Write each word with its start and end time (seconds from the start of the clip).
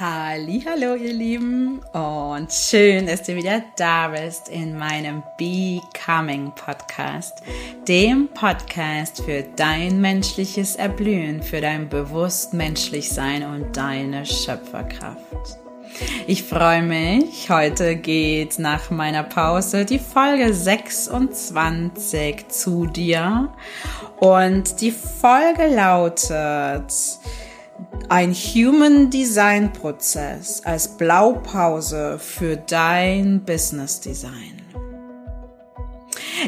Hallo, 0.00 0.94
ihr 0.94 1.12
Lieben 1.12 1.80
und 1.92 2.52
schön, 2.52 3.08
dass 3.08 3.24
du 3.24 3.34
wieder 3.34 3.64
da 3.76 4.06
bist 4.06 4.48
in 4.48 4.78
meinem 4.78 5.24
Becoming 5.36 6.52
Podcast, 6.54 7.42
dem 7.88 8.28
Podcast 8.28 9.24
für 9.24 9.42
dein 9.56 10.00
menschliches 10.00 10.76
Erblühen, 10.76 11.42
für 11.42 11.60
dein 11.60 11.88
bewusst 11.88 12.54
menschlich 12.54 13.08
sein 13.10 13.42
und 13.42 13.76
deine 13.76 14.24
Schöpferkraft. 14.24 15.18
Ich 16.28 16.44
freue 16.44 16.82
mich. 16.82 17.50
Heute 17.50 17.96
geht 17.96 18.60
nach 18.60 18.90
meiner 18.90 19.24
Pause 19.24 19.84
die 19.84 19.98
Folge 19.98 20.54
26 20.54 22.46
zu 22.50 22.86
dir 22.86 23.52
und 24.20 24.80
die 24.80 24.92
Folge 24.92 25.66
lautet 25.66 26.92
ein 28.08 28.32
Human 28.32 29.10
Design 29.10 29.72
Prozess 29.72 30.62
als 30.64 30.96
Blaupause 30.96 32.18
für 32.18 32.56
dein 32.56 33.44
Business 33.44 34.00
Design. 34.00 34.62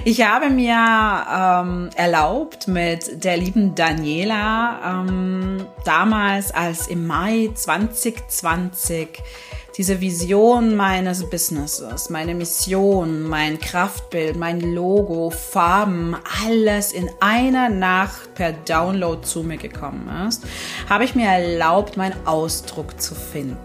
Ich 0.04 0.24
habe 0.24 0.50
mir 0.50 0.72
ähm, 0.72 1.90
erlaubt, 1.96 2.68
mit 2.68 3.24
der 3.24 3.36
lieben 3.36 3.74
Daniela 3.74 5.04
ähm, 5.06 5.66
damals 5.84 6.52
als 6.52 6.86
im 6.86 7.06
Mai 7.06 7.50
2020 7.52 9.08
diese 9.80 10.02
Vision 10.02 10.76
meines 10.76 11.24
Businesses, 11.30 12.10
meine 12.10 12.34
Mission, 12.34 13.22
mein 13.22 13.58
Kraftbild, 13.58 14.36
mein 14.36 14.60
Logo, 14.60 15.30
Farben, 15.30 16.14
alles 16.46 16.92
in 16.92 17.08
einer 17.18 17.70
Nacht 17.70 18.34
per 18.34 18.52
Download 18.52 19.22
zu 19.22 19.42
mir 19.42 19.56
gekommen 19.56 20.06
ist, 20.28 20.42
habe 20.90 21.04
ich 21.04 21.14
mir 21.14 21.28
erlaubt, 21.28 21.96
meinen 21.96 22.26
Ausdruck 22.26 23.00
zu 23.00 23.14
finden. 23.14 23.56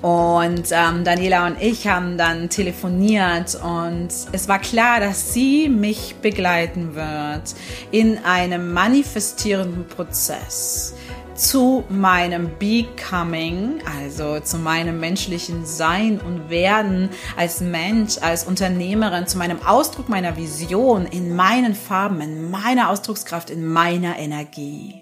Und 0.00 0.72
ähm, 0.72 1.04
Daniela 1.04 1.46
und 1.46 1.60
ich 1.60 1.86
haben 1.86 2.16
dann 2.16 2.48
telefoniert 2.48 3.54
und 3.62 4.08
es 4.32 4.48
war 4.48 4.60
klar, 4.60 4.98
dass 4.98 5.34
sie 5.34 5.68
mich 5.68 6.14
begleiten 6.22 6.94
wird 6.94 7.54
in 7.90 8.16
einem 8.24 8.72
manifestierenden 8.72 9.86
Prozess 9.86 10.94
zu 11.34 11.84
meinem 11.88 12.50
Becoming, 12.58 13.80
also 13.98 14.40
zu 14.40 14.58
meinem 14.58 15.00
menschlichen 15.00 15.64
Sein 15.64 16.20
und 16.20 16.50
Werden 16.50 17.10
als 17.36 17.60
Mensch, 17.60 18.18
als 18.18 18.44
Unternehmerin, 18.44 19.26
zu 19.26 19.38
meinem 19.38 19.62
Ausdruck 19.62 20.08
meiner 20.08 20.36
Vision 20.36 21.06
in 21.06 21.34
meinen 21.34 21.74
Farben, 21.74 22.20
in 22.20 22.50
meiner 22.50 22.90
Ausdruckskraft, 22.90 23.50
in 23.50 23.66
meiner 23.66 24.18
Energie. 24.18 25.01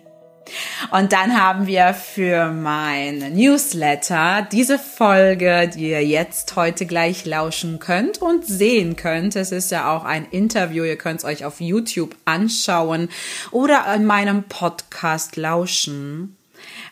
Und 0.91 1.13
dann 1.13 1.41
haben 1.41 1.67
wir 1.67 1.95
für 1.95 2.51
mein 2.51 3.35
Newsletter 3.35 4.47
diese 4.51 4.79
Folge, 4.79 5.71
die 5.75 5.91
ihr 5.91 6.05
jetzt 6.05 6.57
heute 6.57 6.87
gleich 6.87 7.25
lauschen 7.27 7.79
könnt 7.79 8.19
und 8.19 8.45
sehen 8.47 8.97
könnt. 8.97 9.37
Es 9.37 9.53
ist 9.53 9.71
ja 9.71 9.95
auch 9.95 10.05
ein 10.05 10.27
Interview. 10.31 10.85
Ihr 10.85 10.97
könnt 10.97 11.21
es 11.21 11.25
euch 11.25 11.45
auf 11.45 11.61
YouTube 11.61 12.15
anschauen 12.25 13.09
oder 13.51 13.85
in 13.95 14.05
meinem 14.05 14.45
Podcast 14.45 15.37
lauschen. 15.37 16.37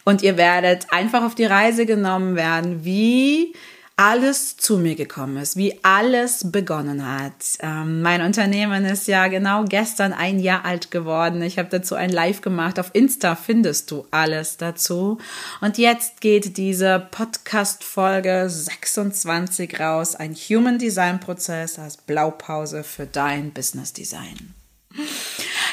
Und 0.04 0.22
ihr 0.22 0.36
werdet 0.36 0.86
einfach 0.90 1.22
auf 1.22 1.34
die 1.34 1.44
Reise 1.44 1.84
genommen 1.84 2.36
werden, 2.36 2.84
wie 2.84 3.54
alles 3.98 4.56
zu 4.56 4.78
mir 4.78 4.94
gekommen 4.94 5.38
ist, 5.38 5.56
wie 5.56 5.76
alles 5.82 6.52
begonnen 6.52 7.04
hat. 7.04 7.32
Ähm, 7.58 8.00
mein 8.00 8.22
Unternehmen 8.22 8.84
ist 8.84 9.08
ja 9.08 9.26
genau 9.26 9.64
gestern 9.64 10.12
ein 10.12 10.38
Jahr 10.38 10.64
alt 10.64 10.92
geworden. 10.92 11.42
Ich 11.42 11.58
habe 11.58 11.68
dazu 11.68 11.96
ein 11.96 12.10
Live 12.10 12.40
gemacht. 12.40 12.78
Auf 12.78 12.90
Insta 12.92 13.34
findest 13.34 13.90
du 13.90 14.06
alles 14.12 14.56
dazu. 14.56 15.18
Und 15.60 15.78
jetzt 15.78 16.20
geht 16.20 16.56
diese 16.56 17.08
Podcast-Folge 17.10 18.48
26 18.48 19.80
raus. 19.80 20.14
Ein 20.14 20.34
Human 20.34 20.78
Design 20.78 21.18
Prozess 21.18 21.76
als 21.80 21.96
Blaupause 21.96 22.84
für 22.84 23.06
dein 23.06 23.50
Business 23.50 23.92
Design. 23.92 24.54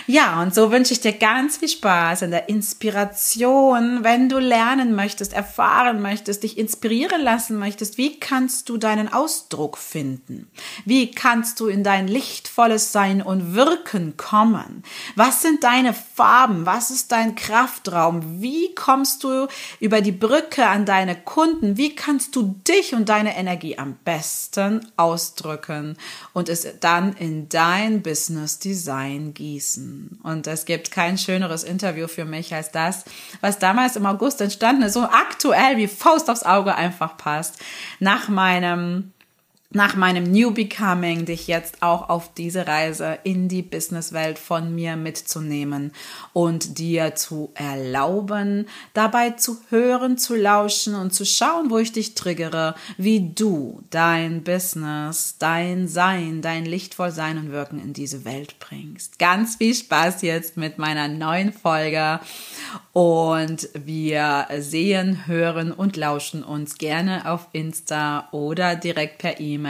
Ja, 0.08 0.40
und 0.44 0.54
so 0.54 0.72
wünsche 0.72 0.94
ich 0.94 1.02
dir 1.02 1.14
ganz 1.14 1.58
viel 1.58 1.68
Spaß 1.68 2.22
in 2.22 2.30
der 2.30 2.48
Inspiration, 2.48 4.04
wenn 4.04 4.30
du 4.30 4.38
lernen 4.38 4.94
möchtest, 4.94 5.34
erfahren 5.34 6.00
möchtest, 6.00 6.44
dich 6.44 6.60
inspirieren 6.60 7.24
lassen 7.24 7.58
möchtest. 7.58 7.98
Wie 7.98 8.20
kannst 8.20 8.70
du 8.70 8.78
deinen 8.78 9.12
Ausdruck 9.12 9.80
finden? 9.80 10.48
Wie 10.86 11.10
kannst 11.10 11.60
du 11.60 11.66
in 11.68 11.84
dein 11.84 12.08
lichtvolles 12.08 12.92
Sein 12.92 13.24
und 13.24 13.56
Wirken 13.56 14.16
kommen? 14.16 14.84
Was 15.16 15.42
sind 15.42 15.64
deine 15.64 15.96
Farben? 15.96 16.68
Was 16.68 16.92
ist 16.92 17.12
dein 17.12 17.34
Kraftraum? 17.34 18.44
Wie 18.44 18.76
kommst 18.76 19.24
du 19.24 19.48
über 19.80 20.02
die 20.02 20.12
Brücke 20.12 20.68
an 20.68 20.86
deine 20.86 21.16
Kunden? 21.16 21.78
Wie 21.78 21.96
kannst 21.96 22.36
du 22.36 22.56
dich 22.68 22.94
und 22.94 23.10
deine 23.10 23.36
Energie 23.36 23.80
am 23.80 23.96
besten 24.06 24.86
ausdrücken 24.98 25.98
und 26.34 26.48
es 26.48 26.68
dann 26.80 27.14
in 27.14 27.50
dein 27.50 28.04
Business 28.04 28.60
Design 28.60 29.34
gießen? 29.34 29.95
Und 30.24 30.48
es 30.48 30.66
gibt 30.66 30.92
kein 30.92 31.18
schöneres 31.18 31.64
Interview 31.64 32.08
für 32.08 32.26
mich 32.26 32.54
als 32.54 32.72
das, 32.72 33.06
was 33.42 33.60
damals 33.60 33.96
im 33.96 34.06
August 34.06 34.42
entstanden 34.42 34.84
ist, 34.84 34.94
so 34.94 35.04
aktuell 35.04 35.78
wie 35.78 35.88
Faust 35.88 36.30
aufs 36.30 36.44
Auge 36.44 36.76
einfach 36.76 37.18
passt. 37.18 37.60
Nach 38.00 38.28
meinem 38.28 39.14
nach 39.76 39.96
meinem 39.96 40.24
New 40.24 40.52
Becoming 40.52 41.26
dich 41.26 41.48
jetzt 41.48 41.84
auch 41.84 42.08
auf 42.08 42.34
diese 42.34 42.66
Reise 42.66 43.20
in 43.24 43.50
die 43.50 43.62
Businesswelt 43.62 44.40
von 44.40 44.74
mir 44.74 44.96
mitzunehmen 44.96 45.92
und 46.32 46.80
dir 46.80 47.16
zu 47.16 47.52
erlauben, 47.56 48.68
dabei 48.94 49.32
zu 49.32 49.58
hören, 49.70 50.18
zu 50.18 50.36
lauschen 50.36 50.96
und 50.96 51.14
zu 51.14 51.26
schauen, 51.26 51.70
wo 51.70 51.78
ich 51.78 51.92
dich 51.92 52.16
triggere, 52.16 52.76
wie 52.98 53.34
du 53.36 53.84
dein 53.90 54.44
Business, 54.46 55.36
dein 55.40 55.90
Sein, 55.90 56.42
dein 56.42 56.64
lichtvoll 56.64 57.12
Sein 57.12 57.38
und 57.38 57.52
Wirken 57.52 57.80
in 57.80 57.92
diese 57.92 58.24
Welt 58.24 58.56
bringst. 58.60 59.20
Ganz 59.20 59.58
viel 59.58 59.76
Spaß 59.76 60.22
jetzt 60.22 60.56
mit 60.56 60.78
meiner 60.78 61.10
neuen 61.10 61.52
Folge 61.52 62.22
und 62.94 63.68
wir 63.74 64.48
sehen, 64.58 65.28
hören 65.28 65.74
und 65.74 65.98
lauschen 65.98 66.44
uns 66.44 66.78
gerne 66.78 67.30
auf 67.30 67.50
Insta 67.52 68.30
oder 68.32 68.78
direkt 68.78 69.18
per 69.18 69.42
E-Mail 69.42 69.65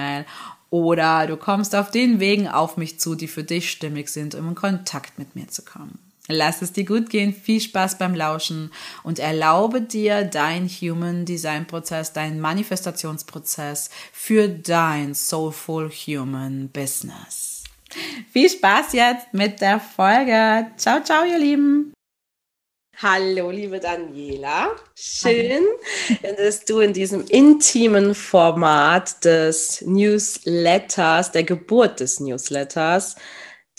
oder 0.70 1.28
du 1.28 1.38
kommst 1.38 1.76
auf 1.76 1.92
den 1.92 2.20
Wegen 2.20 2.48
auf 2.48 2.78
mich 2.78 3.00
zu, 3.00 3.16
die 3.16 3.28
für 3.28 3.44
dich 3.44 3.72
stimmig 3.72 4.10
sind, 4.10 4.36
um 4.36 4.50
in 4.50 4.56
Kontakt 4.56 5.18
mit 5.18 5.36
mir 5.36 5.48
zu 5.48 5.64
kommen. 5.64 6.00
Lass 6.28 6.62
es 6.62 6.74
dir 6.74 6.86
gut 6.86 7.10
gehen, 7.10 7.34
viel 7.34 7.62
Spaß 7.62 8.00
beim 8.00 8.16
Lauschen 8.16 8.72
und 9.04 9.20
erlaube 9.20 9.82
dir 9.82 10.24
dein 10.24 10.68
Human 10.68 11.24
Design 11.26 11.68
Prozess, 11.68 12.14
dein 12.14 12.40
Manifestationsprozess 12.40 13.92
für 14.12 14.50
dein 14.50 15.14
Soulful 15.14 15.92
Human 15.92 16.70
Business. 16.70 17.64
Viel 18.32 18.50
Spaß 18.50 18.94
jetzt 18.94 19.34
mit 19.34 19.62
der 19.62 19.80
Folge. 19.80 20.68
Ciao, 20.78 21.02
ciao, 21.04 21.24
ihr 21.26 21.38
Lieben. 21.38 21.95
Hallo, 23.02 23.52
liebe 23.52 23.82
Daniela. 23.82 24.70
Schön, 24.96 25.66
dass 26.38 26.64
du 26.64 26.80
in 26.80 26.94
diesem 26.94 27.26
intimen 27.28 28.16
Format 28.16 29.26
des 29.26 29.82
Newsletters, 29.86 31.34
der 31.34 31.44
Geburt 31.44 32.00
des 32.00 32.22
Newsletters, 32.22 33.18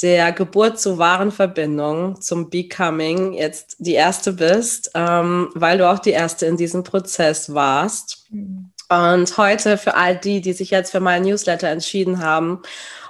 der 0.02 0.32
Geburt 0.32 0.78
zur 0.78 0.98
wahren 0.98 1.32
Verbindung, 1.32 2.20
zum 2.20 2.50
Becoming, 2.50 3.32
jetzt 3.32 3.76
die 3.78 3.94
erste 3.94 4.34
bist, 4.34 4.90
ähm, 4.94 5.48
weil 5.54 5.78
du 5.78 5.90
auch 5.90 5.98
die 5.98 6.10
erste 6.10 6.44
in 6.44 6.58
diesem 6.58 6.84
Prozess 6.84 7.54
warst. 7.54 8.26
Mhm. 8.28 8.70
Und 8.90 9.36
heute 9.38 9.78
für 9.78 9.94
all 9.94 10.16
die, 10.16 10.42
die 10.42 10.52
sich 10.52 10.70
jetzt 10.70 10.90
für 10.90 11.00
meinen 11.00 11.24
Newsletter 11.24 11.68
entschieden 11.68 12.22
haben 12.22 12.60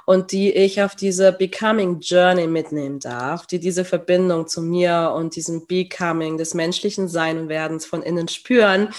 und 0.06 0.32
die 0.32 0.52
ich 0.52 0.82
auf 0.82 0.94
diese 0.94 1.32
Becoming 1.32 1.98
Journey 2.00 2.46
mitnehmen 2.46 3.00
darf, 3.00 3.46
die 3.46 3.58
diese 3.58 3.84
Verbindung 3.84 4.46
zu 4.46 4.62
mir 4.62 5.12
und 5.14 5.36
diesem 5.36 5.66
Becoming 5.66 6.38
des 6.38 6.54
menschlichen 6.54 7.08
Sein 7.08 7.38
und 7.38 7.48
Werdens 7.48 7.84
von 7.84 8.02
innen 8.02 8.28
spüren. 8.28 8.94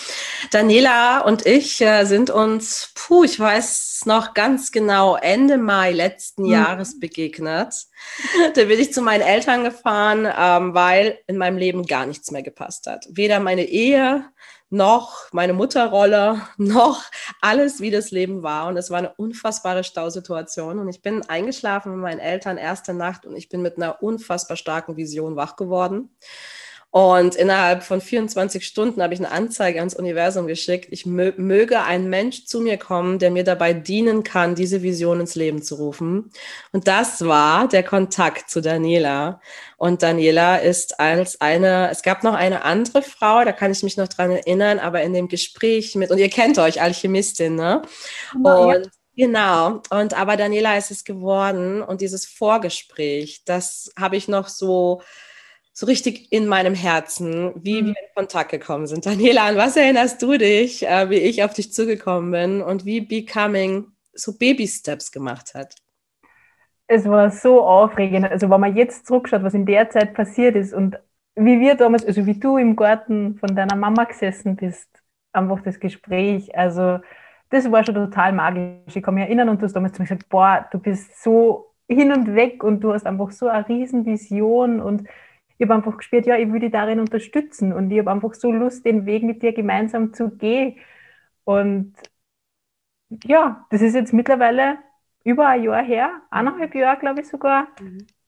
Daniela 0.51 1.21
und 1.21 1.45
ich 1.45 1.81
äh, 1.81 2.03
sind 2.03 2.29
uns, 2.29 2.91
puh, 2.93 3.23
ich 3.23 3.39
weiß 3.39 4.03
noch 4.05 4.33
ganz 4.33 4.71
genau, 4.71 5.15
Ende 5.15 5.57
Mai 5.57 5.91
letzten 5.91 6.43
mhm. 6.43 6.51
Jahres 6.51 6.99
begegnet. 6.99 7.73
Da 8.53 8.63
bin 8.65 8.79
ich 8.79 8.93
zu 8.93 9.01
meinen 9.01 9.21
Eltern 9.21 9.63
gefahren, 9.63 10.27
ähm, 10.37 10.73
weil 10.73 11.19
in 11.27 11.37
meinem 11.37 11.57
Leben 11.57 11.85
gar 11.85 12.05
nichts 12.05 12.31
mehr 12.31 12.43
gepasst 12.43 12.85
hat. 12.87 13.07
Weder 13.09 13.39
meine 13.39 13.63
Ehe, 13.63 14.25
noch 14.69 15.31
meine 15.31 15.53
Mutterrolle, 15.53 16.41
noch 16.57 17.03
alles, 17.41 17.79
wie 17.79 17.91
das 17.91 18.11
Leben 18.11 18.43
war. 18.43 18.67
Und 18.67 18.77
es 18.77 18.89
war 18.89 18.99
eine 18.99 19.13
unfassbare 19.15 19.83
Stausituation. 19.83 20.79
Und 20.79 20.89
ich 20.89 21.01
bin 21.01 21.23
eingeschlafen 21.29 21.93
mit 21.93 22.01
meinen 22.01 22.19
Eltern 22.19 22.57
erste 22.57 22.93
Nacht 22.93 23.25
und 23.25 23.35
ich 23.35 23.49
bin 23.49 23.61
mit 23.61 23.77
einer 23.77 24.01
unfassbar 24.03 24.57
starken 24.57 24.97
Vision 24.97 25.35
wach 25.35 25.55
geworden. 25.55 26.09
Und 26.89 27.35
innerhalb 27.35 27.83
von 27.83 27.99
24 27.99 28.65
Stunden 28.65 29.01
habe 29.03 29.13
ich 29.13 29.19
eine 29.19 29.29
Anzeige 29.29 29.79
ans 29.79 29.93
Universum 29.93 30.47
geschickt. 30.47 30.87
Ich 30.91 31.05
mö 31.05 31.33
möge 31.37 31.81
ein 31.81 32.09
Mensch 32.09 32.45
zu 32.45 32.61
mir 32.61 32.77
kommen, 32.77 33.19
der 33.19 33.29
mir 33.29 33.43
dabei 33.43 33.73
dienen 33.73 34.23
kann, 34.23 34.55
diese 34.55 34.81
Vision 34.83 35.19
ins 35.19 35.35
Leben 35.35 35.61
zu 35.61 35.75
rufen. 35.75 36.31
Und 36.71 36.87
das 36.87 37.25
war 37.25 37.67
der 37.67 37.83
Kontakt 37.83 38.49
zu 38.49 38.61
Daniela. 38.61 39.41
Und 39.75 40.01
Daniela 40.01 40.57
ist 40.57 40.99
als 40.99 41.41
eine, 41.41 41.89
es 41.91 42.03
gab 42.03 42.23
noch 42.23 42.33
eine 42.33 42.63
andere 42.63 43.01
Frau, 43.01 43.43
da 43.43 43.51
kann 43.51 43.71
ich 43.71 43.83
mich 43.83 43.97
noch 43.97 44.07
dran 44.07 44.31
erinnern, 44.31 44.79
aber 44.79 45.01
in 45.01 45.13
dem 45.13 45.27
Gespräch 45.27 45.93
mit, 45.95 46.09
und 46.09 46.17
ihr 46.19 46.29
kennt 46.29 46.57
euch, 46.57 46.81
Alchemistin, 46.81 47.55
ne? 47.55 47.81
Ja, 48.43 48.55
und 48.55 48.89
Genau. 49.17 49.81
Und 49.89 50.13
aber 50.13 50.37
Daniela 50.37 50.77
ist 50.77 50.91
es 50.91 51.03
geworden 51.03 51.81
und 51.81 52.01
dieses 52.01 52.27
Vorgespräch, 52.27 53.41
das 53.45 53.91
habe 53.97 54.15
ich 54.15 54.27
noch 54.27 54.47
so 54.47 55.01
so 55.79 55.85
richtig 55.85 56.31
in 56.31 56.47
meinem 56.47 56.73
Herzen, 56.73 57.51
wie 57.63 57.83
mhm. 57.83 57.85
wir 57.85 57.91
in 57.91 58.15
Kontakt 58.15 58.49
gekommen 58.49 58.87
sind. 58.87 59.05
Daniela, 59.05 59.45
an 59.45 59.57
was 59.57 59.77
erinnerst 59.77 60.19
du 60.23 60.35
dich, 60.35 60.87
äh, 60.87 61.11
wie 61.11 61.17
ich 61.17 61.43
auf 61.43 61.53
dich 61.53 61.71
zugekommen 61.71 62.31
bin 62.31 62.61
und 62.63 62.83
wie 62.83 62.99
Becoming 62.99 63.85
so 64.11 64.35
Baby-Steps 64.35 65.11
gemacht 65.11 65.53
hat? 65.53 65.75
Es 66.87 67.05
war 67.05 67.29
so 67.29 67.61
aufregend. 67.61 68.25
Also 68.25 68.49
wenn 68.49 68.59
man 68.59 68.75
jetzt 68.75 69.05
zurückschaut, 69.05 69.43
was 69.43 69.53
in 69.53 69.67
der 69.67 69.87
Zeit 69.91 70.15
passiert 70.15 70.55
ist 70.55 70.73
und 70.73 70.97
wie 71.35 71.59
wir 71.59 71.75
damals, 71.75 72.03
also 72.07 72.25
wie 72.25 72.39
du 72.39 72.57
im 72.57 72.75
Garten 72.75 73.37
von 73.37 73.55
deiner 73.55 73.75
Mama 73.75 74.05
gesessen 74.05 74.55
bist, 74.55 74.89
einfach 75.31 75.61
das 75.61 75.79
Gespräch, 75.79 76.57
also 76.57 76.97
das 77.51 77.71
war 77.71 77.85
schon 77.85 77.93
total 77.93 78.33
magisch. 78.33 78.95
Ich 78.95 79.03
kann 79.03 79.13
mich 79.13 79.25
erinnern 79.25 79.49
und 79.49 79.61
du 79.61 79.65
hast 79.65 79.73
damals 79.73 79.93
zu 79.93 80.01
mir 80.01 80.07
gesagt, 80.07 80.27
boah, 80.27 80.67
du 80.71 80.79
bist 80.79 81.21
so 81.21 81.75
hin 81.87 82.11
und 82.11 82.33
weg 82.33 82.63
und 82.63 82.79
du 82.79 82.93
hast 82.93 83.05
einfach 83.05 83.29
so 83.29 83.47
eine 83.47 83.69
Riesenvision 83.69 84.81
und 84.81 85.03
ich 85.57 85.65
habe 85.65 85.75
einfach 85.75 85.97
gespürt, 85.97 86.25
ja, 86.25 86.37
ich 86.37 86.51
will 86.51 86.59
dich 86.59 86.71
darin 86.71 86.99
unterstützen 86.99 87.73
und 87.73 87.91
ich 87.91 87.99
habe 87.99 88.11
einfach 88.11 88.33
so 88.33 88.51
Lust, 88.51 88.85
den 88.85 89.05
Weg 89.05 89.23
mit 89.23 89.41
dir 89.41 89.53
gemeinsam 89.53 90.13
zu 90.13 90.29
gehen. 90.29 90.77
Und 91.43 91.95
ja, 93.23 93.65
das 93.69 93.81
ist 93.81 93.95
jetzt 93.95 94.13
mittlerweile 94.13 94.77
über 95.23 95.47
ein 95.47 95.63
Jahr 95.63 95.83
her, 95.83 96.21
eineinhalb 96.29 96.75
Jahre, 96.75 96.99
glaube 96.99 97.21
ich 97.21 97.27
sogar. 97.27 97.67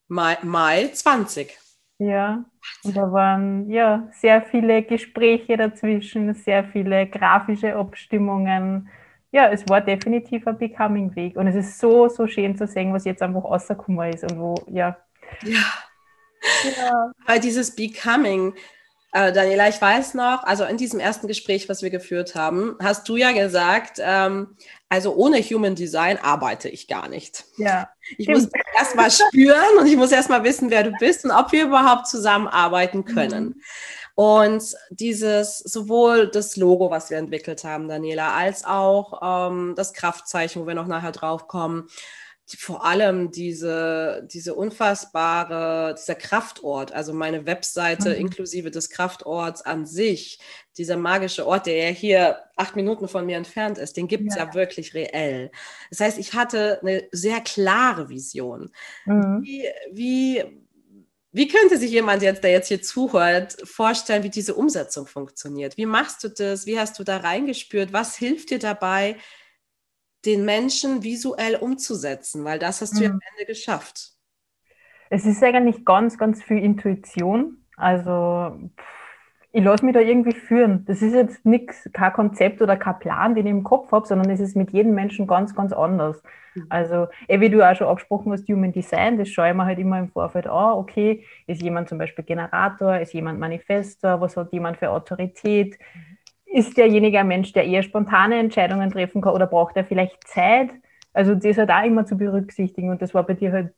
Mai, 0.07 0.37
Mai 0.43 0.87
20. 0.87 1.57
Ja, 1.99 2.45
und 2.83 2.95
da 2.95 3.11
waren 3.11 3.69
ja 3.69 4.07
sehr 4.13 4.41
viele 4.41 4.83
Gespräche 4.83 5.57
dazwischen, 5.57 6.33
sehr 6.33 6.63
viele 6.63 7.07
grafische 7.07 7.75
Abstimmungen. 7.75 8.89
Ja, 9.31 9.49
es 9.49 9.67
war 9.67 9.81
definitiv 9.81 10.47
ein 10.47 10.57
Becoming-Weg. 10.57 11.35
Und 11.35 11.47
es 11.47 11.55
ist 11.55 11.77
so, 11.77 12.07
so 12.07 12.25
schön 12.25 12.55
zu 12.55 12.67
sehen, 12.67 12.93
was 12.93 13.05
jetzt 13.05 13.21
einfach 13.21 13.43
rausgekommen 13.43 14.13
ist 14.13 14.23
und 14.23 14.39
wo, 14.39 14.55
ja. 14.67 14.97
Ja, 15.43 15.61
ja. 16.77 17.11
Weil 17.25 17.39
dieses 17.39 17.75
Becoming, 17.75 18.53
äh, 19.11 19.31
Daniela, 19.33 19.69
ich 19.69 19.81
weiß 19.81 20.13
noch, 20.13 20.43
also 20.43 20.65
in 20.65 20.77
diesem 20.77 20.99
ersten 20.99 21.27
Gespräch, 21.27 21.67
was 21.67 21.81
wir 21.81 21.89
geführt 21.89 22.35
haben, 22.35 22.77
hast 22.81 23.09
du 23.09 23.15
ja 23.15 23.31
gesagt, 23.31 23.99
ähm, 23.99 24.55
also 24.87 25.15
ohne 25.15 25.39
Human 25.41 25.75
Design 25.75 26.17
arbeite 26.17 26.69
ich 26.69 26.87
gar 26.87 27.07
nicht. 27.07 27.45
Ja. 27.57 27.89
Ich 28.17 28.27
muss 28.27 28.47
erst 28.77 28.95
mal 28.95 29.09
spüren 29.11 29.77
und 29.79 29.87
ich 29.87 29.95
muss 29.95 30.11
erst 30.11 30.29
mal 30.29 30.43
wissen, 30.43 30.69
wer 30.69 30.83
du 30.83 30.91
bist 30.99 31.25
und 31.25 31.31
ob 31.31 31.51
wir 31.51 31.65
überhaupt 31.65 32.07
zusammenarbeiten 32.07 33.05
können. 33.05 33.45
Mhm. 33.45 33.61
Und 34.15 34.75
dieses, 34.89 35.59
sowohl 35.59 36.27
das 36.27 36.57
Logo, 36.57 36.91
was 36.91 37.09
wir 37.09 37.17
entwickelt 37.17 37.63
haben, 37.63 37.87
Daniela, 37.87 38.33
als 38.33 38.65
auch 38.65 39.21
ähm, 39.23 39.75
das 39.77 39.93
Kraftzeichen, 39.93 40.61
wo 40.61 40.67
wir 40.67 40.75
noch 40.75 40.87
nachher 40.87 41.13
drauf 41.13 41.47
kommen, 41.47 41.87
vor 42.57 42.85
allem 42.85 43.31
diese, 43.31 44.27
diese 44.31 44.55
unfassbare, 44.55 45.95
dieser 45.97 46.15
Kraftort, 46.15 46.91
also 46.91 47.13
meine 47.13 47.45
Webseite 47.45 48.09
mhm. 48.09 48.15
inklusive 48.15 48.71
des 48.71 48.89
Kraftorts 48.89 49.61
an 49.61 49.85
sich, 49.85 50.39
dieser 50.77 50.97
magische 50.97 51.45
Ort, 51.45 51.67
der 51.67 51.89
ja 51.89 51.89
hier 51.89 52.39
acht 52.55 52.75
Minuten 52.75 53.07
von 53.07 53.25
mir 53.25 53.37
entfernt 53.37 53.77
ist, 53.77 53.97
den 53.97 54.07
gibt 54.07 54.29
es 54.29 54.35
ja. 54.35 54.45
ja. 54.45 54.53
wirklich 54.53 54.93
reell. 54.93 55.51
Das 55.89 55.99
heißt, 55.99 56.17
ich 56.17 56.33
hatte 56.33 56.79
eine 56.81 57.07
sehr 57.11 57.41
klare 57.41 58.09
Vision. 58.09 58.71
Mhm. 59.05 59.41
Wie, 59.43 59.65
wie, 59.91 60.43
wie 61.31 61.47
könnte 61.47 61.77
sich 61.77 61.91
jemand 61.91 62.21
jetzt, 62.23 62.43
der 62.43 62.51
jetzt 62.51 62.69
hier 62.69 62.81
zuhört, 62.81 63.57
vorstellen, 63.63 64.23
wie 64.23 64.29
diese 64.29 64.55
Umsetzung 64.55 65.05
funktioniert? 65.05 65.77
Wie 65.77 65.85
machst 65.85 66.23
du 66.23 66.29
das? 66.29 66.65
Wie 66.65 66.79
hast 66.79 66.97
du 66.97 67.03
da 67.03 67.17
reingespürt? 67.17 67.93
Was 67.93 68.15
hilft 68.15 68.49
dir 68.49 68.59
dabei, 68.59 69.17
den 70.25 70.45
Menschen 70.45 71.03
visuell 71.03 71.55
umzusetzen, 71.55 72.43
weil 72.43 72.59
das 72.59 72.81
hast 72.81 72.93
du 72.93 72.97
mhm. 72.97 73.03
ja 73.03 73.09
am 73.11 73.19
Ende 73.31 73.45
geschafft. 73.45 74.11
Es 75.09 75.25
ist 75.25 75.43
eigentlich 75.43 75.85
ganz, 75.85 76.17
ganz 76.17 76.43
viel 76.43 76.59
Intuition. 76.59 77.65
Also 77.75 78.69
ich 79.51 79.63
lasse 79.63 79.83
mich 79.83 79.95
da 79.95 79.99
irgendwie 79.99 80.33
führen. 80.33 80.85
Das 80.85 81.01
ist 81.01 81.13
jetzt 81.13 81.43
nichts, 81.45 81.89
kein 81.93 82.13
Konzept 82.13 82.61
oder 82.61 82.77
kein 82.77 82.99
Plan, 82.99 83.33
den 83.33 83.47
ich 83.47 83.51
im 83.51 83.63
Kopf 83.63 83.91
habe, 83.91 84.05
sondern 84.05 84.29
es 84.29 84.39
ist 84.39 84.55
mit 84.55 84.71
jedem 84.71 84.93
Menschen 84.93 85.25
ganz, 85.25 85.55
ganz 85.55 85.73
anders. 85.73 86.21
Mhm. 86.53 86.65
Also, 86.69 87.07
eh, 87.27 87.39
wie 87.39 87.49
du 87.49 87.67
auch 87.67 87.75
schon 87.75 87.87
angesprochen 87.87 88.31
hast, 88.31 88.47
Human 88.47 88.71
Design, 88.71 89.17
das 89.17 89.29
schaue 89.29 89.49
ich 89.49 89.55
mir 89.55 89.65
halt 89.65 89.79
immer 89.79 89.97
im 89.97 90.09
Vorfeld 90.09 90.45
an. 90.45 90.73
Okay, 90.73 91.25
ist 91.47 91.63
jemand 91.63 91.89
zum 91.89 91.97
Beispiel 91.97 92.23
Generator, 92.23 92.99
ist 92.99 93.13
jemand 93.13 93.39
Manifestor, 93.39 94.21
was 94.21 94.37
hat 94.37 94.53
jemand 94.53 94.77
für 94.77 94.91
Autorität? 94.91 95.79
Mhm 95.95 96.08
ist 96.51 96.77
derjenige 96.77 97.19
ein 97.19 97.27
Mensch, 97.27 97.53
der 97.53 97.65
eher 97.65 97.83
spontane 97.83 98.39
Entscheidungen 98.39 98.89
treffen 98.91 99.21
kann 99.21 99.33
oder 99.33 99.47
braucht 99.47 99.77
er 99.77 99.85
vielleicht 99.85 100.27
Zeit? 100.27 100.69
Also 101.13 101.35
das 101.35 101.57
halt 101.57 101.71
auch 101.71 101.83
immer 101.83 102.05
zu 102.05 102.17
berücksichtigen 102.17 102.89
und 102.89 103.01
das 103.01 103.13
war 103.13 103.23
bei 103.23 103.33
dir 103.33 103.51
halt 103.51 103.73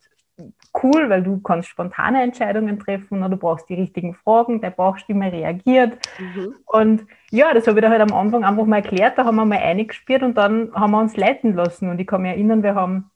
cool, 0.84 1.10
weil 1.10 1.22
du 1.24 1.40
kannst 1.42 1.70
spontane 1.70 2.22
Entscheidungen 2.24 2.80
treffen 2.80 3.20
oder 3.20 3.30
du 3.30 3.38
brauchst 3.38 3.70
die 3.70 3.76
richtigen 3.76 4.16
Fragen, 4.16 4.62
der 4.62 4.72
Bauchstimme 4.72 5.32
reagiert. 5.32 5.98
Mhm. 6.18 6.56
Und 6.66 7.06
ja, 7.30 7.54
das 7.54 7.68
habe 7.68 7.80
ich 7.80 7.84
da 7.84 7.90
halt 7.90 8.02
am 8.02 8.14
Anfang 8.14 8.44
einfach 8.44 8.66
mal 8.66 8.78
erklärt, 8.78 9.18
da 9.18 9.26
haben 9.26 9.36
wir 9.36 9.46
mal 9.46 9.60
eingespielt 9.60 10.24
und 10.24 10.36
dann 10.36 10.74
haben 10.74 10.92
wir 10.92 11.00
uns 11.00 11.18
leiten 11.18 11.54
lassen. 11.54 11.90
Und 11.90 12.00
ich 12.00 12.08
kann 12.08 12.22
mich 12.22 12.32
erinnern, 12.32 12.64
wir 12.64 12.76
haben 12.76 13.12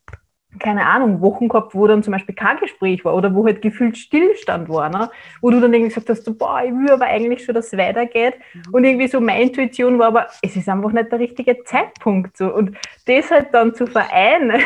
keine 0.60 0.86
Ahnung, 0.86 1.22
Wochen 1.22 1.48
gehabt, 1.48 1.76
wo 1.76 1.88
dann 1.88 2.04
zum 2.04 2.14
Beispiel 2.14 2.36
kein 2.36 2.58
Gespräch 2.58 3.04
war 3.06 3.16
oder 3.16 3.34
wo 3.34 3.46
halt 3.46 3.62
gefühlt 3.62 3.98
Stillstand 3.98 4.70
war, 4.70 4.90
ne? 4.90 5.10
wo 5.42 5.52
du 5.52 5.60
dann 5.60 5.74
irgendwie 5.74 5.90
gesagt 5.90 6.10
hast, 6.10 6.26
so, 6.26 6.34
boah, 6.34 6.62
ich 6.64 6.72
will 6.72 6.90
aber 6.92 7.06
eigentlich 7.06 7.44
schon, 7.44 7.56
dass 7.56 7.68
es 7.68 7.78
weitergeht. 7.78 8.36
Mhm. 8.54 8.74
Und 8.74 8.84
irgendwie 8.84 9.08
so 9.08 9.20
meine 9.20 9.44
Intuition 9.44 10.00
war 10.00 10.08
aber, 10.08 10.28
es 10.42 10.56
ist 10.56 10.70
einfach 10.70 10.92
nicht 10.92 11.12
der 11.12 11.20
richtige 11.20 11.64
Zeitpunkt. 11.64 12.38
So. 12.38 12.54
Und 12.54 12.78
das 13.06 13.32
halt 13.32 13.54
dann 13.54 13.74
zu 13.74 13.88
vereinen 13.88 14.62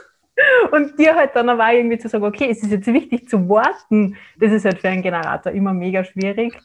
und 0.72 0.98
dir 0.98 1.14
halt 1.14 1.30
dann 1.34 1.48
aber 1.48 1.72
irgendwie 1.72 1.98
zu 1.98 2.08
sagen, 2.08 2.24
okay, 2.24 2.48
es 2.50 2.62
ist 2.62 2.70
jetzt 2.70 2.86
wichtig 2.86 3.28
zu 3.28 3.48
warten, 3.48 4.16
das 4.38 4.52
ist 4.52 4.64
halt 4.64 4.80
für 4.80 4.88
einen 4.88 5.02
Generator 5.02 5.52
immer 5.52 5.72
mega 5.72 6.04
schwierig. 6.04 6.58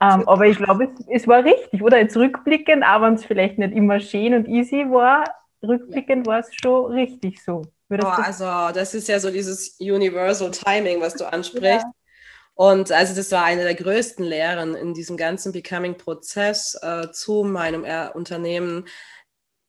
Ähm, 0.00 0.28
aber 0.28 0.46
ich 0.46 0.58
glaube, 0.58 0.84
es, 0.84 1.22
es, 1.22 1.28
war 1.28 1.42
richtig, 1.42 1.82
oder? 1.82 1.98
Jetzt 1.98 2.16
rückblickend, 2.16 2.84
auch 2.84 3.00
wenn 3.00 3.14
es 3.14 3.24
vielleicht 3.24 3.58
nicht 3.58 3.74
immer 3.74 3.98
schön 3.98 4.34
und 4.34 4.46
easy 4.46 4.84
war, 4.90 5.24
rückblickend 5.62 6.26
war 6.26 6.40
es 6.40 6.54
schon 6.54 6.92
richtig 6.92 7.42
so. 7.42 7.62
Oh, 7.88 7.96
also 8.04 8.44
das 8.72 8.94
ist 8.94 9.08
ja 9.08 9.20
so 9.20 9.30
dieses 9.30 9.76
Universal 9.78 10.50
Timing, 10.50 11.00
was 11.00 11.14
du 11.14 11.24
ansprichst. 11.32 11.86
Ja. 11.86 11.92
Und 12.54 12.90
also 12.90 13.14
das 13.14 13.30
war 13.32 13.44
eine 13.44 13.64
der 13.64 13.74
größten 13.74 14.24
Lehren 14.24 14.74
in 14.74 14.94
diesem 14.94 15.16
ganzen 15.16 15.52
Becoming-Prozess 15.52 16.78
äh, 16.80 17.10
zu 17.12 17.44
meinem 17.44 17.84
er 17.84 18.16
Unternehmen, 18.16 18.86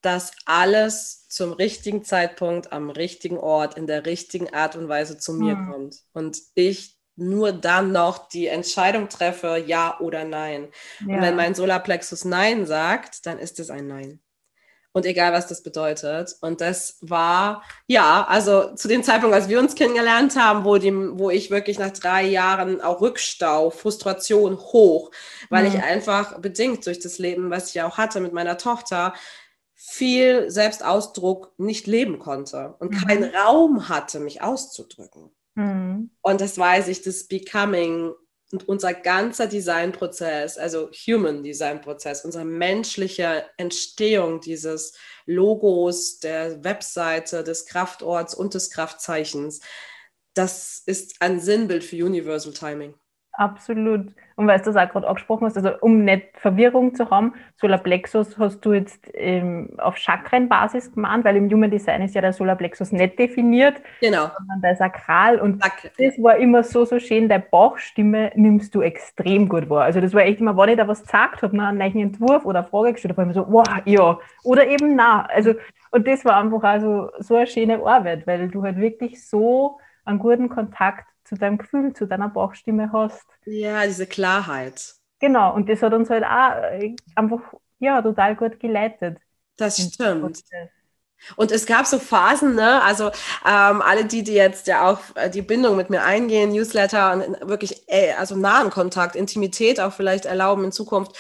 dass 0.01 0.31
alles 0.45 1.27
zum 1.27 1.51
richtigen 1.51 2.05
Zeitpunkt, 2.05 2.71
am 2.71 2.89
richtigen 2.89 3.37
Ort, 3.37 3.77
in 3.77 3.87
der 3.87 4.05
richtigen 4.05 4.53
Art 4.53 4.77
und 4.77 4.87
Weise 4.87 5.17
zu 5.17 5.33
mir 5.33 5.57
hm. 5.57 5.71
kommt. 5.71 5.95
Und 6.13 6.39
ich 6.55 6.97
nur 7.17 7.51
dann 7.51 7.91
noch 7.91 8.29
die 8.29 8.47
Entscheidung 8.47 9.09
treffe, 9.09 9.61
ja 9.65 9.99
oder 9.99 10.23
nein. 10.23 10.69
Ja. 11.05 11.15
Und 11.15 11.21
wenn 11.23 11.35
mein 11.35 11.55
Solarplexus 11.55 12.25
Nein 12.25 12.65
sagt, 12.65 13.25
dann 13.25 13.39
ist 13.39 13.59
es 13.59 13.69
ein 13.69 13.87
Nein 13.87 14.21
und 14.97 15.05
egal, 15.05 15.31
was 15.31 15.45
das 15.45 15.61
bedeutet. 15.61 16.35
Und 16.41 16.59
das 16.59 16.97
war, 17.01 17.61
ja, 17.85 18.25
also 18.27 18.73
zu 18.73 18.87
dem 18.87 19.03
Zeitpunkt, 19.03 19.35
als 19.35 19.47
wir 19.47 19.59
uns 19.59 19.75
kennengelernt 19.75 20.35
haben, 20.35 20.65
wo, 20.65 20.79
die, 20.79 20.91
wo 20.91 21.29
ich 21.29 21.51
wirklich 21.51 21.77
nach 21.77 21.91
drei 21.91 22.23
Jahren 22.23 22.81
auch 22.81 22.99
Rückstau, 22.99 23.69
Frustration 23.69 24.57
hoch, 24.57 25.11
weil 25.51 25.69
mhm. 25.69 25.75
ich 25.75 25.83
einfach 25.83 26.39
bedingt 26.39 26.83
durch 26.87 26.99
das 26.99 27.19
Leben, 27.19 27.51
was 27.51 27.69
ich 27.69 27.81
auch 27.83 27.99
hatte 27.99 28.19
mit 28.19 28.33
meiner 28.33 28.57
Tochter, 28.57 29.13
viel 29.75 30.49
Selbstausdruck 30.49 31.53
nicht 31.59 31.85
leben 31.85 32.17
konnte 32.17 32.73
und 32.79 32.91
mhm. 32.91 33.07
keinen 33.07 33.35
Raum 33.35 33.89
hatte, 33.89 34.19
mich 34.19 34.41
auszudrücken. 34.41 35.29
Mhm. 35.53 36.09
Und 36.21 36.41
das 36.41 36.57
weiß 36.57 36.87
ich, 36.87 37.03
das 37.03 37.25
Becoming 37.27 38.13
und 38.51 38.67
unser 38.67 38.93
ganzer 38.93 39.47
Designprozess, 39.47 40.57
also 40.57 40.89
Human 40.91 41.43
Designprozess, 41.43 42.23
unsere 42.23 42.45
menschliche 42.45 43.45
Entstehung 43.57 44.39
dieses 44.39 44.93
Logos, 45.25 46.19
der 46.19 46.63
Webseite, 46.63 47.43
des 47.43 47.65
Kraftorts 47.65 48.33
und 48.33 48.53
des 48.53 48.69
Kraftzeichens, 48.71 49.59
das 50.33 50.81
ist 50.85 51.21
ein 51.21 51.39
Sinnbild 51.39 51.83
für 51.83 52.05
Universal 52.05 52.53
Timing. 52.53 52.93
Absolut. 53.37 54.07
Und 54.35 54.47
weil 54.47 54.57
du 54.57 54.65
das 54.65 54.75
auch 54.75 54.89
gerade 54.89 55.07
angesprochen 55.07 55.45
hast, 55.45 55.57
also 55.57 55.69
um 55.81 56.03
nicht 56.03 56.25
Verwirrung 56.33 56.95
zu 56.95 57.11
haben, 57.11 57.33
Solarplexus 57.57 58.39
hast 58.39 58.61
du 58.61 58.73
jetzt 58.73 59.11
ähm, 59.13 59.69
auf 59.77 59.95
Chakrenbasis 59.95 60.91
gemacht, 60.91 61.23
weil 61.23 61.37
im 61.37 61.47
Human 61.51 61.69
Design 61.69 62.01
ist 62.01 62.15
ja 62.15 62.21
der 62.21 62.33
Solarplexus 62.33 62.91
nicht 62.91 63.19
definiert, 63.19 63.75
genau. 64.01 64.31
sondern 64.35 64.61
der 64.63 64.75
Sakral. 64.75 65.39
Und 65.39 65.61
Sakral. 65.61 65.91
das 65.99 66.21
war 66.21 66.37
immer 66.37 66.63
so, 66.63 66.83
so 66.85 66.97
schön, 66.97 67.29
deine 67.29 67.43
Bauchstimme 67.43 68.31
nimmst 68.33 68.73
du 68.73 68.81
extrem 68.81 69.47
gut 69.47 69.69
wahr. 69.69 69.83
Also 69.83 70.01
das 70.01 70.15
war 70.15 70.23
echt 70.23 70.39
immer, 70.39 70.57
wenn 70.57 70.69
ich 70.69 70.77
da 70.77 70.87
was 70.87 71.03
gesagt 71.03 71.43
habe, 71.43 71.55
ne, 71.55 71.67
einen 71.67 71.77
neuen 71.77 71.99
Entwurf 71.99 72.43
oder 72.43 72.59
eine 72.59 72.67
Frage 72.67 72.93
gestellt 72.93 73.11
habe, 73.11 73.17
war 73.17 73.23
immer 73.25 73.33
so, 73.35 73.45
wow, 73.51 73.67
ja, 73.85 74.17
oder 74.43 74.67
eben 74.67 74.95
na. 74.95 75.27
Also, 75.27 75.53
und 75.91 76.07
das 76.07 76.25
war 76.25 76.37
einfach 76.37 76.63
also 76.63 77.11
so 77.19 77.35
eine 77.35 77.45
schöne 77.45 77.85
Arbeit, 77.85 78.25
weil 78.25 78.47
du 78.47 78.63
halt 78.63 78.77
wirklich 78.77 79.23
so 79.23 79.77
einen 80.05 80.17
guten 80.17 80.49
Kontakt 80.49 81.05
zu 81.27 81.35
deinem 81.35 81.57
Gefühl, 81.57 81.93
zu 81.93 82.05
deiner 82.05 82.29
Bauchstimme 82.29 82.91
hast. 82.91 83.25
Ja, 83.45 83.85
diese 83.85 84.07
Klarheit. 84.07 84.95
Genau, 85.19 85.53
und 85.53 85.67
das 85.69 85.81
hat 85.81 85.93
uns 85.93 86.09
halt 86.09 86.23
auch 86.23 86.63
äh, 86.71 86.95
einfach 87.15 87.41
ja, 87.79 88.01
total 88.01 88.35
gut 88.35 88.59
geleitet. 88.59 89.17
Das 89.57 89.77
stimmt. 89.81 90.43
Und 91.35 91.51
es 91.51 91.65
gab 91.65 91.87
so 91.87 91.97
Phasen, 91.97 92.55
ne? 92.55 92.81
Also 92.83 93.07
ähm, 93.43 93.81
alle 93.81 94.05
die, 94.05 94.23
die 94.23 94.33
jetzt 94.33 94.67
ja 94.67 94.87
auch 94.87 94.99
äh, 95.15 95.29
die 95.29 95.41
Bindung 95.41 95.75
mit 95.75 95.89
mir 95.89 96.03
eingehen, 96.03 96.51
Newsletter 96.51 97.13
und 97.13 97.49
wirklich 97.49 97.83
äh, 97.87 98.13
also 98.13 98.35
nahen 98.35 98.69
Kontakt, 98.69 99.15
Intimität 99.15 99.79
auch 99.79 99.93
vielleicht 99.93 100.25
erlauben 100.25 100.65
in 100.65 100.71
Zukunft, 100.71 101.17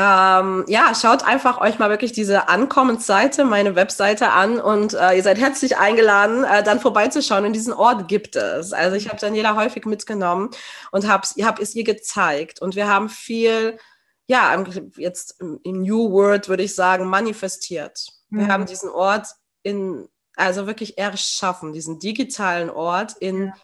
ähm, 0.00 0.64
ja, 0.66 0.94
schaut 0.94 1.24
einfach 1.26 1.60
euch 1.60 1.78
mal 1.78 1.90
wirklich 1.90 2.12
diese 2.12 2.48
Ankommensseite, 2.48 3.44
meine 3.44 3.74
Webseite 3.74 4.30
an 4.30 4.58
und 4.58 4.94
äh, 4.94 5.14
ihr 5.14 5.22
seid 5.22 5.38
herzlich 5.38 5.76
eingeladen, 5.76 6.44
äh, 6.44 6.62
dann 6.62 6.80
vorbeizuschauen. 6.80 7.44
In 7.44 7.52
diesen 7.52 7.74
Ort 7.74 8.08
gibt 8.08 8.34
es. 8.34 8.72
Also 8.72 8.96
ich 8.96 9.08
habe 9.08 9.20
Daniela 9.20 9.56
häufig 9.56 9.84
mitgenommen 9.84 10.50
und 10.90 11.06
habe 11.06 11.26
hab 11.42 11.58
es 11.58 11.74
ihr 11.74 11.84
gezeigt. 11.84 12.62
Und 12.62 12.76
wir 12.76 12.88
haben 12.88 13.10
viel, 13.10 13.78
ja, 14.26 14.64
jetzt 14.96 15.38
im, 15.40 15.82
New 15.82 16.10
World 16.12 16.48
würde 16.48 16.62
ich 16.62 16.74
sagen, 16.74 17.04
manifestiert. 17.04 18.06
Wir 18.30 18.44
mhm. 18.44 18.52
haben 18.52 18.66
diesen 18.66 18.88
Ort 18.88 19.26
in, 19.62 20.08
also 20.34 20.66
wirklich 20.66 20.96
erschaffen, 20.96 21.74
diesen 21.74 21.98
digitalen 21.98 22.70
Ort 22.70 23.16
in, 23.18 23.48
ja. 23.48 23.54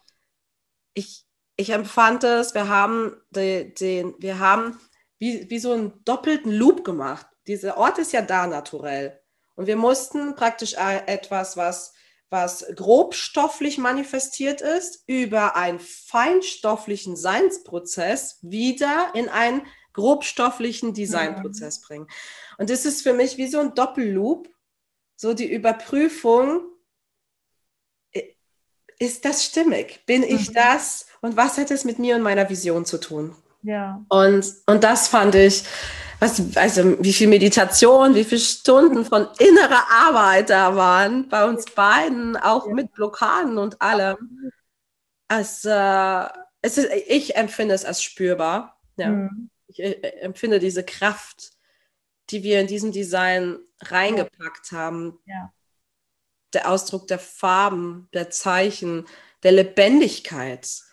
ich, 0.92 1.24
ich 1.56 1.70
empfand 1.70 2.24
es, 2.24 2.52
wir 2.52 2.68
haben 2.68 3.16
den, 3.30 3.74
den 3.74 4.14
wir 4.18 4.38
haben 4.38 4.78
wie, 5.18 5.49
wie 5.50 5.58
so 5.58 5.73
einen 5.73 6.04
doppelten 6.04 6.52
Loop 6.52 6.85
gemacht. 6.85 7.26
Dieser 7.46 7.76
Ort 7.76 7.99
ist 7.99 8.12
ja 8.12 8.23
da 8.23 8.46
naturell. 8.46 9.20
Und 9.54 9.66
wir 9.66 9.76
mussten 9.76 10.35
praktisch 10.35 10.75
etwas, 10.75 11.56
was, 11.56 11.94
was 12.28 12.66
grobstofflich 12.75 13.78
manifestiert 13.78 14.61
ist, 14.61 15.04
über 15.06 15.56
einen 15.56 15.80
feinstofflichen 15.80 17.16
Seinsprozess 17.16 18.38
wieder 18.42 19.12
in 19.14 19.28
einen 19.28 19.66
grobstofflichen 19.94 20.92
Designprozess 20.92 21.80
mhm. 21.80 21.85
bringen. 21.87 22.08
Und 22.58 22.68
das 22.68 22.85
ist 22.85 23.02
für 23.02 23.14
mich 23.14 23.38
wie 23.38 23.46
so 23.46 23.61
ein 23.61 23.75
Doppelloop, 23.75 24.49
so 25.16 25.32
die 25.32 25.50
Überprüfung, 25.50 26.61
ist 28.99 29.25
das 29.25 29.44
stimmig? 29.44 30.04
Bin 30.06 30.23
ich 30.23 30.50
mhm. 30.50 30.54
das? 30.54 31.06
Und 31.20 31.37
was 31.37 31.58
hat 31.58 31.70
es 31.70 31.85
mit 31.85 31.99
mir 31.99 32.16
und 32.16 32.23
meiner 32.23 32.49
Vision 32.49 32.85
zu 32.85 32.99
tun? 32.99 33.37
Ja. 33.66 34.04
Und, 34.08 34.46
und 34.66 34.85
das 34.85 35.08
fand 35.08 35.35
ich, 35.35 35.64
was, 36.20 36.40
also 36.56 37.02
wie 37.02 37.12
viel 37.12 37.26
Meditation, 37.26 38.14
wie 38.14 38.23
viele 38.23 38.40
Stunden 38.40 39.04
von 39.04 39.26
innerer 39.38 39.85
Arbeit 39.90 40.50
da 40.50 40.76
waren 40.76 41.28
bei 41.28 41.44
uns 41.44 41.64
beiden, 41.66 42.37
auch 42.37 42.68
mit 42.68 42.92
Blockaden 42.92 43.58
und 43.58 43.82
allem. 43.82 44.52
Es, 45.28 45.64
äh, 45.64 46.25
es 46.62 46.78
ist, 46.78 46.88
ich 47.08 47.35
empfinde 47.35 47.75
es 47.75 47.85
als 47.85 48.02
spürbar. 48.02 48.80
Ja. 48.96 49.11
Mhm. 49.11 49.50
Ich 49.66 49.80
äh, 49.80 50.00
empfinde 50.20 50.61
diese 50.61 50.85
Kraft, 50.85 51.50
die 52.30 52.44
wir 52.44 52.61
in 52.61 52.68
diesem 52.68 52.92
Design 52.92 53.58
reingepackt 53.80 54.70
haben. 54.70 55.18
Ja. 55.26 55.52
Der 56.54 56.70
Ausdruck 56.70 57.08
der 57.08 57.18
Farben, 57.18 58.08
der 58.14 58.30
Zeichen, 58.30 59.06
der 59.42 59.52
Lebendigkeit 59.52 60.85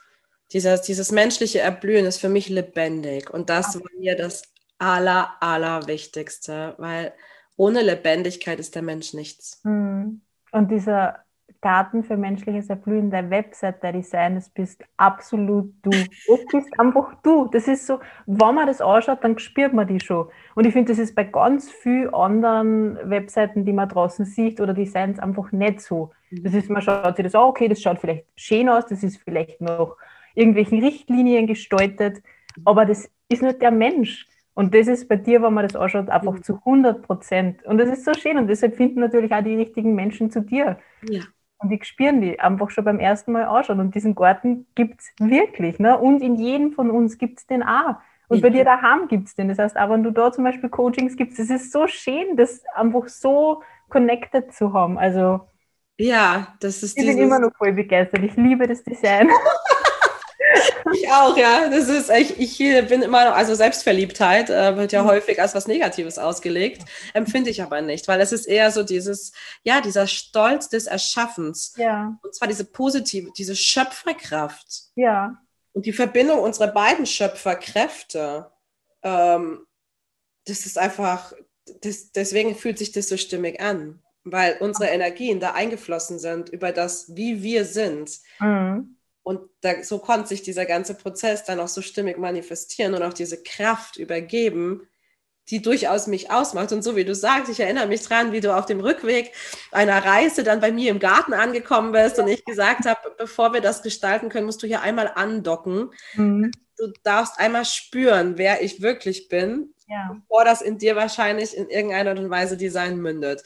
dieses, 0.53 0.81
dieses 0.81 1.11
menschliche 1.11 1.59
Erblühen 1.59 2.05
ist 2.05 2.19
für 2.19 2.29
mich 2.29 2.49
lebendig. 2.49 3.29
Und 3.29 3.49
das 3.49 3.75
war 3.75 3.89
mir 3.97 4.15
das 4.15 4.43
Aller, 4.77 5.33
Allerwichtigste, 5.39 6.75
weil 6.77 7.13
ohne 7.55 7.81
Lebendigkeit 7.81 8.59
ist 8.59 8.75
der 8.75 8.81
Mensch 8.81 9.13
nichts. 9.13 9.61
Hm. 9.63 10.21
Und 10.51 10.71
dieser 10.71 11.23
Garten 11.61 12.03
für 12.03 12.17
menschliches 12.17 12.69
Erblühen, 12.69 13.09
der 13.09 13.29
Website, 13.29 13.81
der 13.81 13.93
Design, 13.93 14.35
das 14.35 14.49
bist 14.49 14.83
absolut 14.97 15.73
du. 15.81 15.91
Das 15.91 16.45
bist 16.51 16.79
einfach 16.79 17.15
du. 17.23 17.47
Das 17.47 17.67
ist 17.67 17.87
so, 17.87 17.99
wenn 18.25 18.55
man 18.55 18.67
das 18.67 18.81
anschaut, 18.81 19.23
dann 19.23 19.39
spürt 19.39 19.73
man 19.73 19.87
die 19.87 19.99
schon. 19.99 20.27
Und 20.55 20.65
ich 20.65 20.73
finde, 20.73 20.91
das 20.91 20.99
ist 20.99 21.15
bei 21.15 21.23
ganz 21.23 21.71
vielen 21.71 22.13
anderen 22.13 22.97
Webseiten, 23.09 23.65
die 23.65 23.73
man 23.73 23.87
draußen 23.87 24.25
sieht 24.25 24.59
oder 24.59 24.73
Designs 24.73 25.19
einfach 25.19 25.51
nicht 25.51 25.79
so. 25.79 26.11
Das 26.31 26.53
ist, 26.53 26.69
man 26.69 26.81
schaut 26.81 27.15
sich 27.15 27.23
das 27.23 27.35
an, 27.35 27.43
okay, 27.43 27.67
das 27.67 27.81
schaut 27.81 27.99
vielleicht 27.99 28.25
schön 28.35 28.67
aus, 28.67 28.85
das 28.87 29.01
ist 29.01 29.21
vielleicht 29.23 29.61
noch 29.61 29.95
irgendwelchen 30.35 30.83
Richtlinien 30.83 31.47
gestaltet, 31.47 32.21
aber 32.65 32.85
das 32.85 33.09
ist 33.29 33.41
nicht 33.41 33.61
der 33.61 33.71
Mensch. 33.71 34.27
Und 34.55 34.75
das 34.75 34.87
ist 34.87 35.07
bei 35.07 35.15
dir, 35.15 35.41
wenn 35.41 35.53
man 35.53 35.67
das 35.67 35.75
anschaut, 35.75 36.09
einfach 36.09 36.33
mhm. 36.33 36.43
zu 36.43 36.55
100 36.57 37.01
Prozent. 37.01 37.65
Und 37.65 37.79
das 37.79 37.89
ist 37.89 38.05
so 38.05 38.13
schön 38.13 38.37
und 38.37 38.47
deshalb 38.47 38.75
finden 38.75 38.99
natürlich 38.99 39.33
auch 39.33 39.43
die 39.43 39.55
richtigen 39.55 39.95
Menschen 39.95 40.29
zu 40.29 40.41
dir. 40.41 40.77
Ja. 41.09 41.21
Und 41.57 41.69
die 41.69 41.79
spüren 41.81 42.21
die 42.21 42.39
einfach 42.39 42.69
schon 42.69 42.83
beim 42.83 42.99
ersten 42.99 43.31
Mal 43.31 43.45
anschauen. 43.45 43.79
Und 43.79 43.95
diesen 43.95 44.15
Garten 44.15 44.67
gibt 44.75 44.99
es 44.99 45.13
wirklich. 45.17 45.79
Ne? 45.79 45.97
Und 45.97 46.21
in 46.21 46.35
jedem 46.35 46.73
von 46.73 46.91
uns 46.91 47.17
gibt 47.17 47.39
es 47.39 47.47
den 47.47 47.63
auch. 47.63 47.95
Und 48.27 48.41
bei 48.41 48.49
dir 48.49 48.65
daheim 48.65 49.07
gibt 49.07 49.27
es 49.27 49.35
den. 49.35 49.47
Das 49.47 49.59
heißt, 49.59 49.77
auch 49.77 49.89
wenn 49.89 50.03
du 50.03 50.11
da 50.11 50.31
zum 50.31 50.43
Beispiel 50.43 50.69
Coachings 50.69 51.15
gibst, 51.15 51.39
es 51.39 51.49
ist 51.49 51.71
so 51.71 51.87
schön, 51.87 52.35
das 52.35 52.63
einfach 52.73 53.07
so 53.07 53.61
connected 53.89 54.53
zu 54.53 54.73
haben. 54.73 54.97
Also 54.97 55.41
ja, 55.97 56.55
das 56.59 56.81
ist 56.83 56.97
Ich 56.97 57.05
bin 57.05 57.17
immer 57.17 57.39
noch 57.39 57.51
voll 57.55 57.73
begeistert. 57.73 58.23
Ich 58.23 58.35
liebe 58.35 58.67
das 58.67 58.83
Design. 58.83 59.29
Ich 60.93 61.09
auch, 61.09 61.35
ja. 61.37 61.69
Das 61.69 61.87
ist, 61.87 62.09
ich, 62.09 62.39
ich 62.39 62.87
bin 62.87 63.01
immer 63.01 63.25
noch, 63.25 63.35
also 63.35 63.55
Selbstverliebtheit 63.55 64.49
äh, 64.49 64.77
wird 64.77 64.91
ja 64.91 65.03
mhm. 65.03 65.07
häufig 65.07 65.41
als 65.41 65.55
was 65.55 65.67
Negatives 65.67 66.17
ausgelegt, 66.17 66.83
empfinde 67.13 67.49
ich 67.49 67.63
aber 67.63 67.81
nicht, 67.81 68.07
weil 68.07 68.21
es 68.21 68.31
ist 68.31 68.45
eher 68.45 68.71
so 68.71 68.83
dieses, 68.83 69.33
ja, 69.63 69.81
dieser 69.81 70.07
Stolz 70.07 70.69
des 70.69 70.85
Erschaffens. 70.85 71.73
Ja. 71.77 72.17
Und 72.21 72.35
zwar 72.35 72.47
diese 72.47 72.65
positive, 72.65 73.31
diese 73.37 73.55
Schöpferkraft. 73.55 74.83
Ja. 74.95 75.41
Und 75.73 75.85
die 75.85 75.93
Verbindung 75.93 76.39
unserer 76.39 76.67
beiden 76.67 77.05
Schöpferkräfte, 77.05 78.51
ähm, 79.01 79.65
das 80.45 80.65
ist 80.65 80.77
einfach, 80.77 81.33
das, 81.81 82.11
deswegen 82.11 82.55
fühlt 82.55 82.77
sich 82.77 82.91
das 82.91 83.09
so 83.09 83.17
stimmig 83.17 83.59
an, 83.61 84.01
weil 84.23 84.57
unsere 84.59 84.89
Energien 84.89 85.39
da 85.39 85.53
eingeflossen 85.53 86.19
sind 86.19 86.49
über 86.49 86.71
das, 86.71 87.15
wie 87.15 87.41
wir 87.41 87.65
sind. 87.65 88.19
Mhm. 88.39 88.97
Und 89.23 89.49
da, 89.61 89.83
so 89.83 89.99
konnte 89.99 90.27
sich 90.27 90.43
dieser 90.43 90.65
ganze 90.65 90.95
Prozess 90.95 91.45
dann 91.45 91.59
auch 91.59 91.69
so 91.69 91.81
stimmig 91.81 92.17
manifestieren 92.17 92.93
und 92.93 93.03
auch 93.03 93.13
diese 93.13 93.41
Kraft 93.41 93.97
übergeben, 93.97 94.87
die 95.49 95.61
durchaus 95.61 96.07
mich 96.07 96.31
ausmacht. 96.31 96.71
Und 96.71 96.83
so 96.83 96.95
wie 96.95 97.05
du 97.05 97.15
sagst, 97.15 97.49
ich 97.51 97.59
erinnere 97.59 97.87
mich 97.87 98.03
dran, 98.03 98.31
wie 98.31 98.39
du 98.39 98.55
auf 98.55 98.65
dem 98.65 98.79
Rückweg 98.79 99.33
einer 99.71 100.03
Reise 100.03 100.43
dann 100.43 100.61
bei 100.61 100.71
mir 100.71 100.91
im 100.91 100.99
Garten 100.99 101.33
angekommen 101.33 101.91
bist 101.91 102.19
und 102.19 102.27
ich 102.27 102.45
gesagt 102.45 102.85
habe, 102.85 103.13
bevor 103.17 103.53
wir 103.53 103.61
das 103.61 103.81
gestalten 103.81 104.29
können, 104.29 104.45
musst 104.45 104.63
du 104.63 104.67
hier 104.67 104.81
einmal 104.81 105.11
andocken. 105.15 105.91
Mhm. 106.15 106.51
Du 106.77 106.91
darfst 107.03 107.39
einmal 107.39 107.65
spüren, 107.65 108.37
wer 108.37 108.61
ich 108.63 108.81
wirklich 108.81 109.27
bin, 109.27 109.73
ja. 109.87 110.15
bevor 110.19 110.45
das 110.45 110.61
in 110.61 110.77
dir 110.77 110.95
wahrscheinlich 110.95 111.55
in 111.55 111.69
irgendeiner 111.69 112.11
Art 112.11 112.19
und 112.19 112.29
Weise 112.29 112.57
Design 112.57 112.97
mündet. 112.97 113.43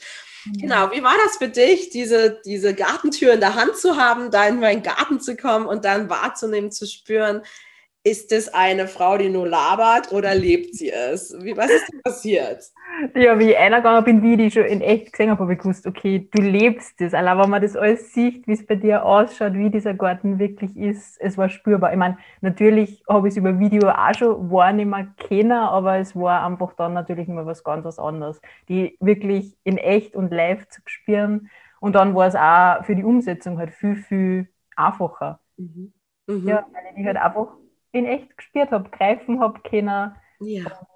Genau, 0.58 0.90
wie 0.92 1.02
war 1.02 1.14
das 1.24 1.36
für 1.36 1.48
dich, 1.48 1.90
diese, 1.90 2.40
diese 2.44 2.74
Gartentür 2.74 3.32
in 3.32 3.40
der 3.40 3.54
Hand 3.54 3.76
zu 3.76 3.96
haben, 3.96 4.30
da 4.30 4.46
in 4.46 4.60
meinen 4.60 4.82
Garten 4.82 5.20
zu 5.20 5.36
kommen 5.36 5.66
und 5.66 5.84
dann 5.84 6.08
wahrzunehmen, 6.08 6.70
zu 6.70 6.86
spüren, 6.86 7.42
ist 8.08 8.32
es 8.32 8.52
eine 8.54 8.88
Frau, 8.88 9.18
die 9.18 9.28
nur 9.28 9.46
labert 9.46 10.12
oder 10.12 10.34
lebt 10.34 10.74
sie 10.74 10.90
es? 10.90 11.36
Wie, 11.42 11.56
was 11.56 11.70
ist 11.70 11.92
denn 11.92 12.02
passiert? 12.02 12.64
Ja, 13.14 13.38
wie 13.38 13.50
ich 13.50 13.56
reingegangen 13.56 14.04
bin, 14.04 14.22
wie 14.22 14.32
ich 14.32 14.38
die 14.38 14.50
schon 14.50 14.64
in 14.64 14.80
echt 14.80 15.12
gesehen 15.12 15.30
habe, 15.30 15.42
habe 15.42 15.52
ich 15.52 15.58
gewusst, 15.58 15.86
okay, 15.86 16.28
du 16.30 16.42
lebst 16.42 17.00
das. 17.00 17.12
Allein 17.12 17.38
wenn 17.38 17.50
man 17.50 17.60
das 17.62 17.76
alles 17.76 18.12
sieht, 18.12 18.46
wie 18.46 18.52
es 18.52 18.66
bei 18.66 18.76
dir 18.76 19.04
ausschaut, 19.04 19.54
wie 19.54 19.70
dieser 19.70 19.94
Garten 19.94 20.38
wirklich 20.38 20.76
ist, 20.76 21.20
es 21.20 21.36
war 21.36 21.48
spürbar. 21.48 21.92
Ich 21.92 21.98
meine, 21.98 22.16
natürlich 22.40 23.02
habe 23.08 23.28
ich 23.28 23.32
es 23.32 23.38
über 23.38 23.58
Video 23.58 23.90
auch 23.90 24.14
schon 24.14 24.50
wahrnehmen 24.50 25.14
können, 25.28 25.52
aber 25.52 25.98
es 25.98 26.16
war 26.16 26.44
einfach 26.44 26.72
dann 26.74 26.94
natürlich 26.94 27.28
immer 27.28 27.46
was 27.46 27.62
ganz 27.62 27.84
was 27.84 27.98
anderes. 27.98 28.40
Die 28.68 28.96
wirklich 29.00 29.56
in 29.64 29.76
echt 29.76 30.16
und 30.16 30.32
live 30.32 30.66
zu 30.68 30.80
spüren. 30.86 31.50
Und 31.80 31.94
dann 31.94 32.14
war 32.14 32.26
es 32.26 32.34
auch 32.34 32.84
für 32.86 32.96
die 32.96 33.04
Umsetzung 33.04 33.58
halt 33.58 33.70
viel, 33.72 33.96
viel 33.96 34.48
einfacher. 34.76 35.40
Mhm. 35.56 35.92
Mhm. 36.26 36.48
Ja, 36.48 36.66
weil 36.72 37.00
ich 37.00 37.06
halt 37.06 37.16
einfach 37.16 37.48
in 37.98 38.06
echt 38.06 38.36
gespürt 38.36 38.70
habe, 38.70 38.90
greifen 38.90 39.40
habe 39.40 39.60
können. 39.68 40.14
Ja. 40.40 40.88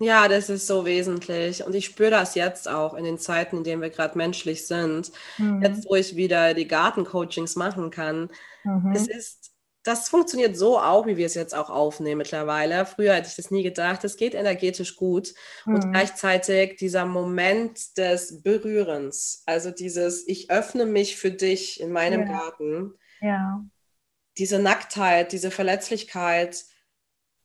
Ja, 0.00 0.28
das 0.28 0.50
ist 0.50 0.66
so 0.66 0.84
wesentlich. 0.84 1.64
Und 1.64 1.74
ich 1.74 1.86
spüre 1.86 2.10
das 2.10 2.34
jetzt 2.34 2.68
auch 2.68 2.94
in 2.94 3.04
den 3.04 3.18
Zeiten, 3.18 3.58
in 3.58 3.64
denen 3.64 3.80
wir 3.80 3.90
gerade 3.90 4.18
menschlich 4.18 4.66
sind. 4.66 5.12
Mhm. 5.38 5.62
Jetzt, 5.62 5.88
wo 5.88 5.94
ich 5.94 6.16
wieder 6.16 6.52
die 6.52 6.66
Gartencoachings 6.66 7.54
machen 7.56 7.90
kann. 7.90 8.28
Mhm. 8.64 8.92
Es 8.92 9.06
ist 9.06 9.54
das 9.84 10.08
funktioniert 10.08 10.56
so 10.56 10.78
auch, 10.78 11.06
wie 11.06 11.18
wir 11.18 11.26
es 11.26 11.34
jetzt 11.34 11.54
auch 11.54 11.68
aufnehmen 11.68 12.18
mittlerweile. 12.18 12.86
Früher 12.86 13.14
hätte 13.14 13.28
ich 13.28 13.36
das 13.36 13.50
nie 13.50 13.62
gedacht. 13.62 14.02
Es 14.02 14.16
geht 14.16 14.34
energetisch 14.34 14.96
gut. 14.96 15.34
Mhm. 15.66 15.74
Und 15.74 15.92
gleichzeitig 15.92 16.76
dieser 16.76 17.04
Moment 17.04 17.98
des 17.98 18.42
Berührens, 18.42 19.42
also 19.44 19.70
dieses, 19.70 20.26
ich 20.26 20.50
öffne 20.50 20.86
mich 20.86 21.16
für 21.16 21.30
dich 21.30 21.80
in 21.80 21.92
meinem 21.92 22.22
ja. 22.22 22.26
Garten. 22.26 22.94
Ja. 23.20 23.62
Diese 24.38 24.58
Nacktheit, 24.58 25.32
diese 25.32 25.50
Verletzlichkeit, 25.50 26.64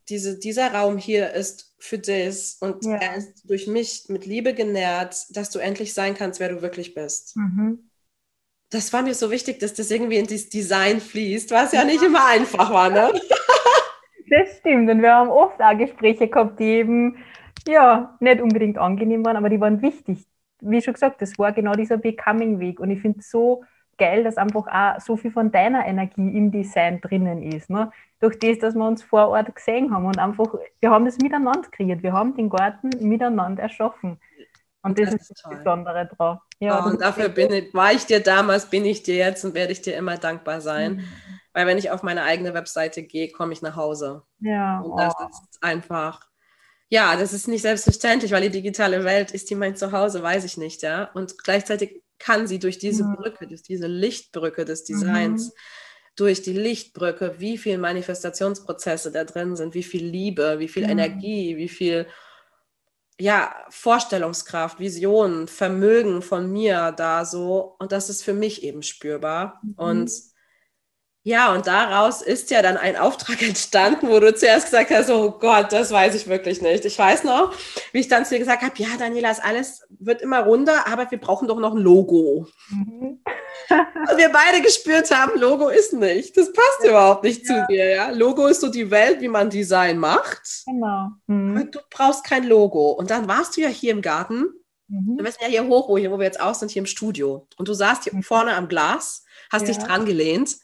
diese, 0.10 0.40
dieser 0.40 0.74
Raum 0.74 0.98
hier 0.98 1.34
ist 1.34 1.76
für 1.78 2.00
dich 2.00 2.56
und 2.62 2.84
ja. 2.84 2.96
er 2.96 3.16
ist 3.16 3.50
durch 3.50 3.68
mich 3.68 4.06
mit 4.08 4.26
Liebe 4.26 4.54
genährt, 4.54 5.16
dass 5.30 5.52
du 5.52 5.60
endlich 5.60 5.94
sein 5.94 6.16
kannst, 6.16 6.40
wer 6.40 6.50
du 6.50 6.62
wirklich 6.62 6.96
bist. 6.96 7.36
Mhm 7.38 7.90
das 8.70 8.94
war 8.94 9.02
mir 9.02 9.14
so 9.14 9.32
wichtig, 9.32 9.60
dass 9.60 9.74
das 9.74 9.90
irgendwie 9.90 10.18
in 10.18 10.28
das 10.28 10.50
Design 10.50 11.00
fließt, 11.00 11.52
was 11.52 11.72
ja 11.72 11.84
nicht 11.84 12.04
immer 12.04 12.26
einfach 12.28 12.72
war, 12.72 12.90
ne? 12.90 13.12
Das 14.32 14.60
stimmt. 14.60 14.88
Und 14.92 15.02
wir 15.02 15.12
haben 15.12 15.32
oft 15.32 15.60
auch 15.60 15.76
Gespräche 15.76 16.28
gehabt, 16.28 16.60
die 16.60 16.66
eben, 16.66 17.18
ja, 17.68 18.16
nicht 18.20 18.40
unbedingt 18.40 18.78
angenehm 18.78 19.26
waren, 19.26 19.38
aber 19.38 19.50
die 19.50 19.60
waren 19.60 19.82
wichtig. 19.82 20.24
Wie 20.62 20.84
schon 20.84 20.94
gesagt, 20.94 21.20
das 21.24 21.40
war 21.40 21.52
genau 21.52 21.74
dieser 21.74 21.98
Becoming-Weg. 21.98 22.80
Und 22.80 22.92
ich 22.92 23.02
finde 23.02 23.22
es 23.22 23.32
so 23.32 23.64
geil, 24.00 24.24
dass 24.24 24.38
einfach 24.38 24.66
auch 24.68 25.00
so 25.00 25.16
viel 25.18 25.32
von 25.32 25.52
deiner 25.52 25.86
Energie 25.86 26.36
im 26.36 26.52
Design 26.52 27.00
drinnen 27.02 27.44
ist. 27.44 27.70
Ne? 27.70 27.92
Durch 28.20 28.40
das, 28.40 28.58
dass 28.58 28.74
wir 28.74 28.88
uns 28.88 29.04
vor 29.04 29.28
Ort 29.28 29.54
gesehen 29.56 29.94
haben 29.94 30.06
und 30.06 30.18
einfach, 30.18 30.56
wir 30.80 30.90
haben 30.90 31.06
das 31.06 31.18
miteinander 31.20 31.70
kreiert. 31.70 32.02
Wir 32.02 32.14
haben 32.14 32.36
den 32.36 32.50
Garten 32.50 32.90
miteinander 33.00 33.62
erschaffen. 33.62 34.20
Und 34.82 34.98
das, 34.98 35.12
das 35.12 35.30
ist 35.30 35.44
das 35.44 35.58
Besondere 35.58 36.10
drauf. 36.16 36.40
Ja, 36.60 36.84
oh, 36.84 36.90
und 36.90 37.02
dafür 37.02 37.30
bin 37.30 37.52
ich, 37.52 37.74
war 37.74 37.92
ich 37.92 38.06
dir 38.06 38.22
damals, 38.22 38.66
bin 38.66 38.86
ich 38.86 39.04
dir 39.04 39.16
jetzt 39.16 39.44
und 39.46 39.54
werde 39.54 39.74
ich 39.74 39.82
dir 39.82 39.96
immer 39.96 40.18
dankbar 40.18 40.62
sein. 40.62 40.96
Mhm. 40.96 41.04
Weil 41.54 41.68
wenn 41.68 41.78
ich 41.78 41.92
auf 41.92 42.04
meine 42.04 42.24
eigene 42.24 42.54
Webseite 42.54 43.04
gehe, 43.04 43.32
komme 43.32 43.54
ich 43.54 43.62
nach 43.62 43.76
Hause. 43.76 44.24
Ja. 44.40 44.80
Und 44.80 44.98
das 44.98 45.14
oh. 45.20 45.26
ist 45.28 45.62
einfach, 45.62 46.28
ja, 46.88 47.16
das 47.18 47.34
ist 47.34 47.48
nicht 47.48 47.62
selbstverständlich, 47.62 48.32
weil 48.32 48.42
die 48.42 48.50
digitale 48.50 49.04
Welt 49.04 49.32
ist 49.32 49.50
die 49.50 49.56
mein 49.56 49.76
Zuhause, 49.76 50.24
weiß 50.24 50.46
ich 50.46 50.58
nicht, 50.58 50.82
ja. 50.82 51.10
Und 51.14 51.38
gleichzeitig 51.44 52.02
kann 52.20 52.48
sie 52.48 52.60
durch 52.60 52.78
diese 52.78 53.04
mhm. 53.04 53.16
Brücke, 53.16 53.48
durch 53.48 53.64
diese 53.64 53.88
Lichtbrücke 53.88 54.66
des 54.66 54.84
Designs, 54.84 55.48
mhm. 55.48 55.52
durch 56.16 56.42
die 56.42 56.54
Lichtbrücke, 56.54 57.36
wie 57.40 57.58
viele 57.58 57.78
Manifestationsprozesse 57.78 59.12
da 59.12 59.24
drin 59.24 59.56
sind, 59.56 59.74
wie 59.74 59.84
viel 59.84 60.06
Liebe, 60.06 60.60
wie 60.60 60.68
viel 60.68 60.84
mhm. 60.84 60.92
Energie, 60.92 61.58
wie 61.58 61.70
viel 61.70 62.08
ja, 63.20 63.54
Vorstellungskraft, 63.70 64.80
Vision, 64.80 65.48
Vermögen 65.48 66.22
von 66.22 66.52
mir 66.52 66.94
da 66.94 67.26
so. 67.26 67.76
Und 67.78 67.92
das 67.92 68.10
ist 68.10 68.24
für 68.24 68.34
mich 68.34 68.64
eben 68.64 68.82
spürbar. 68.82 69.60
Mhm. 69.62 69.74
Und 69.76 70.12
ja, 71.24 71.54
und 71.54 71.68
daraus 71.68 72.22
ist 72.22 72.50
ja 72.50 72.62
dann 72.62 72.78
ein 72.78 72.96
Auftrag 72.96 73.42
entstanden, 73.48 74.08
wo 74.08 74.20
du 74.20 74.34
zuerst 74.34 74.66
gesagt 74.66 74.90
hast, 74.90 75.10
oh 75.10 75.32
Gott, 75.32 75.72
das 75.72 75.92
weiß 75.92 76.16
ich 76.16 76.28
wirklich 76.28 76.62
nicht. 76.62 76.86
Ich 76.86 76.98
weiß 76.98 77.24
noch, 77.26 77.54
wie 77.92 78.00
ich 78.00 78.08
dann 78.08 78.26
zu 78.26 78.36
dir 78.36 78.40
gesagt 78.40 78.64
habe, 78.64 78.74
ja, 78.78 78.88
Daniela, 78.98 79.30
ist 79.30 79.44
alles 79.44 79.86
wird 80.00 80.22
immer 80.22 80.40
runder, 80.40 80.88
aber 80.88 81.12
wir 81.12 81.20
brauchen 81.20 81.48
doch 81.48 81.60
noch 81.60 81.76
ein 81.76 81.82
Logo. 81.82 82.48
Mhm. 82.70 83.20
und 83.70 84.18
wir 84.18 84.30
beide 84.30 84.62
gespürt 84.62 85.12
haben, 85.12 85.38
Logo 85.40 85.68
ist 85.68 85.92
nicht. 85.92 86.38
Das 86.38 86.54
passt 86.54 86.84
ja. 86.84 86.92
überhaupt 86.92 87.24
nicht 87.24 87.48
ja. 87.48 87.56
zu 87.56 87.68
dir, 87.68 87.90
ja. 87.90 88.10
Logo 88.12 88.48
ist 88.48 88.62
so 88.62 88.70
die 88.70 88.90
Welt, 88.90 89.20
wie 89.20 89.28
man 89.28 89.50
Design 89.50 89.98
macht. 89.98 90.64
Genau. 90.66 91.10
Mhm. 91.28 91.70
Du 91.70 91.80
brauchst 91.90 92.24
kein 92.24 92.46
Logo. 92.46 92.92
Und 92.92 93.12
dann 93.12 93.28
warst 93.28 93.58
du 93.58 93.62
ja 93.62 93.68
hier 93.68 93.92
im 93.92 94.02
Garten. 94.02 94.46
Mhm. 94.88 95.20
Wir 95.22 95.32
sind 95.32 95.42
ja 95.42 95.48
hier 95.50 95.68
hoch, 95.68 95.90
wo, 95.90 95.98
hier, 95.98 96.12
wo 96.12 96.18
wir 96.18 96.26
jetzt 96.26 96.40
aus 96.40 96.62
sind, 96.62 96.72
hier 96.72 96.82
im 96.82 96.86
Studio. 96.86 97.46
Und 97.58 97.68
du 97.68 97.74
saßt 97.74 98.06
hier 98.06 98.16
mhm. 98.16 98.24
vorne 98.24 98.56
am 98.56 98.70
Glas, 98.70 99.26
hast 99.52 99.68
dich 99.68 99.78
dran 99.78 100.06
gelehnt 100.06 100.56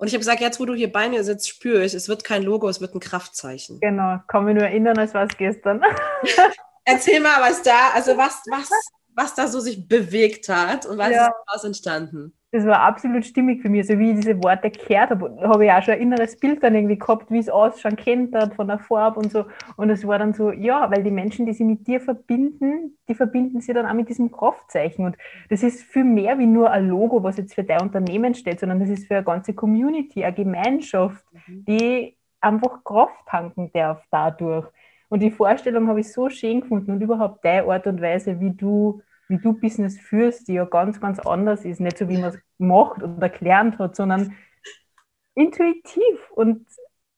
und 0.00 0.06
ich 0.06 0.14
habe 0.14 0.20
gesagt, 0.20 0.40
jetzt 0.40 0.58
wo 0.58 0.64
du 0.64 0.72
hier 0.72 0.90
bei 0.90 1.10
mir 1.10 1.22
sitzt, 1.24 1.46
spüre 1.46 1.84
ich, 1.84 1.92
es 1.92 2.08
wird 2.08 2.24
kein 2.24 2.42
Logo, 2.42 2.70
es 2.70 2.80
wird 2.80 2.94
ein 2.94 3.00
Kraftzeichen. 3.00 3.80
Genau, 3.80 4.18
kann 4.28 4.46
mich 4.46 4.54
nur 4.54 4.64
erinnern, 4.64 4.96
als 4.96 5.12
war 5.12 5.24
es 5.24 5.36
gestern. 5.36 5.82
Erzähl 6.86 7.20
mal, 7.20 7.38
was 7.42 7.60
da, 7.62 7.90
also 7.92 8.16
was, 8.16 8.42
was, 8.50 8.70
was 9.14 9.34
da 9.34 9.46
so 9.46 9.60
sich 9.60 9.86
bewegt 9.86 10.48
hat 10.48 10.86
und 10.86 10.96
was 10.96 11.10
ja. 11.10 11.26
ist 11.26 11.32
daraus 11.46 11.64
entstanden? 11.64 12.32
Das 12.52 12.66
war 12.66 12.80
absolut 12.80 13.24
stimmig 13.24 13.62
für 13.62 13.68
mich. 13.68 13.86
So 13.86 13.98
wie 13.98 14.10
ich 14.10 14.16
diese 14.16 14.42
Worte 14.42 14.70
gehört 14.70 15.10
habe, 15.10 15.38
habe 15.42 15.64
ich 15.64 15.70
auch 15.70 15.82
schon 15.82 15.94
ein 15.94 16.00
inneres 16.00 16.36
Bild 16.36 16.62
dann 16.62 16.74
irgendwie 16.74 16.98
gehabt, 16.98 17.30
wie 17.30 17.38
es 17.38 17.48
ausschauen 17.48 17.96
könnte 17.96 18.50
von 18.56 18.66
der 18.66 18.80
Farbe 18.80 19.20
und 19.20 19.30
so. 19.30 19.44
Und 19.76 19.90
es 19.90 20.04
war 20.06 20.18
dann 20.18 20.34
so, 20.34 20.50
ja, 20.50 20.90
weil 20.90 21.04
die 21.04 21.12
Menschen, 21.12 21.46
die 21.46 21.52
sich 21.52 21.64
mit 21.64 21.86
dir 21.86 22.00
verbinden, 22.00 22.98
die 23.08 23.14
verbinden 23.14 23.60
sie 23.60 23.72
dann 23.72 23.86
auch 23.86 23.94
mit 23.94 24.08
diesem 24.08 24.32
Kraftzeichen. 24.32 25.04
Und 25.04 25.16
das 25.48 25.62
ist 25.62 25.82
viel 25.82 26.04
mehr 26.04 26.38
wie 26.40 26.46
nur 26.46 26.70
ein 26.72 26.88
Logo, 26.88 27.22
was 27.22 27.36
jetzt 27.36 27.54
für 27.54 27.62
dein 27.62 27.82
Unternehmen 27.82 28.34
steht, 28.34 28.58
sondern 28.58 28.80
das 28.80 28.88
ist 28.88 29.06
für 29.06 29.16
eine 29.16 29.24
ganze 29.24 29.54
Community, 29.54 30.24
eine 30.24 30.34
Gemeinschaft, 30.34 31.24
mhm. 31.46 31.64
die 31.66 32.16
einfach 32.40 32.82
Kraft 32.82 33.26
tanken 33.26 33.70
darf 33.72 34.02
dadurch. 34.10 34.66
Und 35.08 35.20
die 35.20 35.30
Vorstellung 35.30 35.88
habe 35.88 36.00
ich 36.00 36.12
so 36.12 36.28
schön 36.28 36.62
gefunden 36.62 36.90
und 36.90 37.00
überhaupt 37.00 37.44
deine 37.44 37.70
Art 37.70 37.86
und 37.86 38.00
Weise, 38.00 38.40
wie 38.40 38.50
du 38.50 39.02
wie 39.30 39.38
du 39.38 39.52
Business 39.54 39.98
führst, 39.98 40.48
die 40.48 40.54
ja 40.54 40.64
ganz, 40.64 41.00
ganz 41.00 41.20
anders 41.20 41.64
ist. 41.64 41.80
Nicht 41.80 41.98
so, 41.98 42.08
wie 42.08 42.18
man 42.18 42.30
es 42.30 42.38
macht 42.58 43.02
oder 43.02 43.28
gelernt 43.28 43.78
hat, 43.78 43.96
sondern 43.96 44.34
intuitiv 45.34 46.30
und 46.34 46.66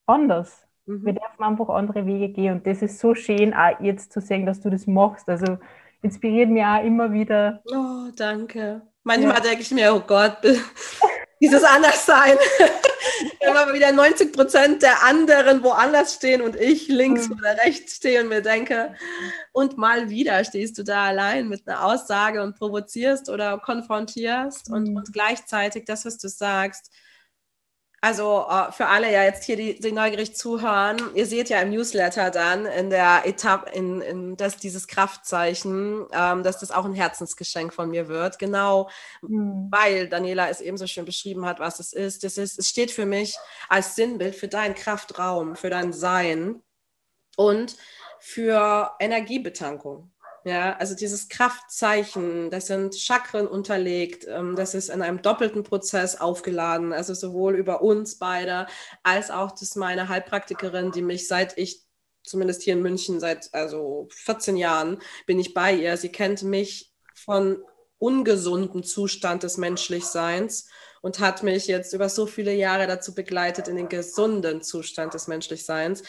anders. 0.05 0.65
Mhm. 0.85 1.05
Wir 1.05 1.13
dürfen 1.13 1.43
einfach 1.43 1.69
andere 1.69 2.05
Wege 2.05 2.29
gehen 2.29 2.53
und 2.53 2.67
das 2.67 2.81
ist 2.81 2.99
so 2.99 3.15
schön, 3.15 3.53
auch 3.53 3.79
jetzt 3.81 4.13
zu 4.13 4.21
sehen, 4.21 4.45
dass 4.45 4.61
du 4.61 4.69
das 4.69 4.85
machst. 4.85 5.27
Also 5.27 5.57
inspiriert 6.01 6.49
mich 6.49 6.63
auch 6.63 6.83
immer 6.83 7.11
wieder. 7.11 7.61
Oh, 7.65 8.11
danke. 8.15 8.81
Manchmal 9.03 9.37
ja. 9.37 9.41
denke 9.41 9.61
ich 9.61 9.71
mir, 9.71 9.93
oh 9.93 10.01
Gott, 10.05 10.37
dieses 11.41 11.63
Anderssein. 11.63 12.37
Immer 13.39 13.73
wieder 13.73 13.91
90 13.91 14.33
Prozent 14.33 14.81
der 14.81 15.03
anderen 15.03 15.63
woanders 15.63 16.15
stehen 16.15 16.41
und 16.41 16.55
ich 16.55 16.87
links 16.87 17.29
mhm. 17.29 17.37
oder 17.37 17.57
rechts 17.65 17.95
stehe 17.95 18.21
und 18.21 18.29
mir 18.29 18.41
denke, 18.41 18.95
und 19.51 19.77
mal 19.77 20.09
wieder 20.09 20.43
stehst 20.43 20.77
du 20.77 20.83
da 20.83 21.05
allein 21.05 21.47
mit 21.49 21.67
einer 21.67 21.85
Aussage 21.85 22.41
und 22.41 22.57
provozierst 22.57 23.29
oder 23.29 23.57
konfrontierst 23.59 24.69
mhm. 24.69 24.75
und, 24.75 24.97
und 24.97 25.13
gleichzeitig 25.13 25.85
das, 25.85 26.05
was 26.05 26.17
du 26.17 26.27
sagst, 26.27 26.91
also 28.03 28.45
uh, 28.49 28.69
für 28.73 28.87
alle 28.87 29.09
ja 29.09 29.23
jetzt 29.23 29.45
hier, 29.45 29.55
die, 29.55 29.79
die 29.79 29.93
neugierig 29.93 30.35
zuhören, 30.35 30.97
ihr 31.15 31.25
seht 31.25 31.47
ja 31.47 31.61
im 31.61 31.69
Newsletter 31.69 32.31
dann 32.31 32.65
in 32.65 32.89
der 32.89 33.25
Etappe, 33.25 33.71
in, 33.71 34.01
in 34.01 34.35
das, 34.35 34.57
dieses 34.57 34.87
Kraftzeichen, 34.87 36.05
ähm, 36.11 36.43
dass 36.43 36.59
das 36.59 36.71
auch 36.71 36.83
ein 36.83 36.95
Herzensgeschenk 36.95 37.73
von 37.73 37.89
mir 37.89 38.09
wird. 38.09 38.39
Genau, 38.39 38.89
mhm. 39.21 39.69
weil 39.71 40.09
Daniela 40.09 40.49
es 40.49 40.59
eben 40.59 40.75
so 40.75 40.85
schön 40.85 41.05
beschrieben 41.05 41.45
hat, 41.45 41.61
was 41.61 41.79
es 41.79 41.93
ist. 41.93 42.25
Das 42.25 42.37
ist, 42.37 42.59
es 42.59 42.67
steht 42.67 42.91
für 42.91 43.05
mich 43.05 43.37
als 43.69 43.95
Sinnbild 43.95 44.35
für 44.35 44.49
deinen 44.49 44.75
Kraftraum, 44.75 45.55
für 45.55 45.69
dein 45.69 45.93
Sein 45.93 46.61
und 47.37 47.77
für 48.19 48.91
Energiebetankung. 48.99 50.12
Ja, 50.45 50.75
also 50.75 50.93
dieses 50.93 51.29
Kraftzeichen, 51.29 52.49
das 52.49 52.67
sind 52.67 52.95
Chakren 52.95 53.47
unterlegt, 53.47 54.27
ähm, 54.27 54.57
das 54.57 54.75
ist 54.75 54.89
in 54.89 55.01
einem 55.01 55.21
doppelten 55.21 55.63
Prozess 55.63 56.19
aufgeladen, 56.19 56.91
also 56.91 57.13
sowohl 57.13 57.55
über 57.55 57.81
uns 57.81 58.17
beide 58.19 58.67
als 59.03 59.31
auch 59.31 59.51
das 59.51 59.75
meine 59.75 60.09
Heilpraktikerin, 60.09 60.91
die 60.91 61.01
mich 61.01 61.29
seit 61.29 61.57
ich 61.57 61.83
zumindest 62.23 62.61
hier 62.63 62.73
in 62.73 62.81
München 62.81 63.19
seit 63.19 63.53
also 63.53 64.07
14 64.11 64.57
Jahren 64.57 65.01
bin 65.25 65.39
ich 65.39 65.53
bei 65.53 65.73
ihr. 65.73 65.97
Sie 65.97 66.09
kennt 66.11 66.43
mich 66.43 66.91
von 67.13 67.63
ungesunden 67.99 68.83
Zustand 68.83 69.43
des 69.43 69.57
Menschlichseins 69.57 70.67
und 71.01 71.19
hat 71.19 71.43
mich 71.43 71.67
jetzt 71.67 71.93
über 71.93 72.09
so 72.09 72.25
viele 72.25 72.53
Jahre 72.53 72.87
dazu 72.87 73.13
begleitet 73.13 73.67
in 73.67 73.75
den 73.75 73.89
gesunden 73.89 74.61
Zustand 74.61 75.13
des 75.13 75.27
Menschlichseins. 75.27 76.03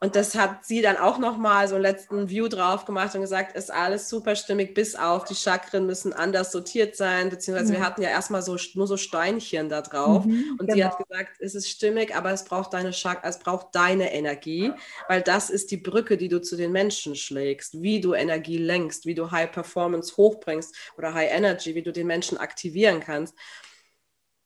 Und 0.00 0.14
das 0.14 0.34
hat 0.34 0.64
sie 0.66 0.82
dann 0.82 0.98
auch 0.98 1.18
nochmal 1.18 1.68
so 1.68 1.74
einen 1.74 1.82
letzten 1.82 2.28
View 2.28 2.48
drauf 2.48 2.84
gemacht 2.84 3.14
und 3.14 3.22
gesagt, 3.22 3.56
ist 3.56 3.72
alles 3.72 4.10
super 4.10 4.36
stimmig, 4.36 4.74
bis 4.74 4.94
auf 4.94 5.24
die 5.24 5.34
Chakren 5.34 5.86
müssen 5.86 6.12
anders 6.12 6.52
sortiert 6.52 6.96
sein, 6.96 7.30
beziehungsweise 7.30 7.72
mhm. 7.72 7.76
wir 7.76 7.84
hatten 7.84 8.02
ja 8.02 8.10
erstmal 8.10 8.42
so, 8.42 8.56
nur 8.74 8.86
so 8.86 8.98
Steinchen 8.98 9.70
da 9.70 9.80
drauf. 9.80 10.26
Mhm, 10.26 10.56
und 10.58 10.66
genau. 10.66 10.74
sie 10.74 10.84
hat 10.84 10.98
gesagt, 10.98 11.36
es 11.40 11.54
ist 11.54 11.70
stimmig, 11.70 12.14
aber 12.14 12.30
es 12.30 12.44
braucht 12.44 12.74
deine 12.74 12.92
Chak 12.92 13.20
es 13.22 13.38
braucht 13.38 13.74
deine 13.74 14.12
Energie, 14.12 14.70
weil 15.08 15.22
das 15.22 15.48
ist 15.48 15.70
die 15.70 15.78
Brücke, 15.78 16.18
die 16.18 16.28
du 16.28 16.42
zu 16.42 16.56
den 16.56 16.72
Menschen 16.72 17.16
schlägst, 17.16 17.80
wie 17.80 18.00
du 18.00 18.12
Energie 18.12 18.58
lenkst, 18.58 19.06
wie 19.06 19.14
du 19.14 19.30
High 19.30 19.50
Performance 19.50 20.16
hochbringst 20.16 20.74
oder 20.98 21.14
High 21.14 21.32
Energy, 21.32 21.74
wie 21.74 21.82
du 21.82 21.92
den 21.92 22.06
Menschen 22.06 22.36
aktivieren 22.36 23.00
kannst. 23.00 23.34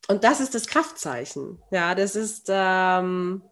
Und 0.06 0.24
das 0.24 0.40
ist 0.40 0.54
das 0.54 0.66
Kraftzeichen. 0.66 1.62
Ja, 1.70 1.94
das 1.94 2.16
ist, 2.16 2.46
ähm, 2.48 3.42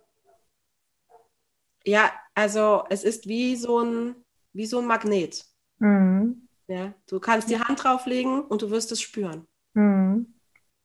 ja, 1.89 2.13
also 2.35 2.85
es 2.91 3.03
ist 3.03 3.27
wie 3.27 3.57
so 3.57 3.81
ein, 3.81 4.15
wie 4.53 4.67
so 4.67 4.79
ein 4.79 4.87
Magnet. 4.87 5.45
Mhm. 5.79 6.49
Ja, 6.67 6.93
du 7.09 7.19
kannst 7.19 7.49
die 7.49 7.59
Hand 7.59 7.83
drauflegen 7.83 8.43
und 8.43 8.63
du 8.63 8.71
wirst 8.71 8.93
es 8.93 9.01
spüren. 9.01 9.47
Mhm. 9.75 10.35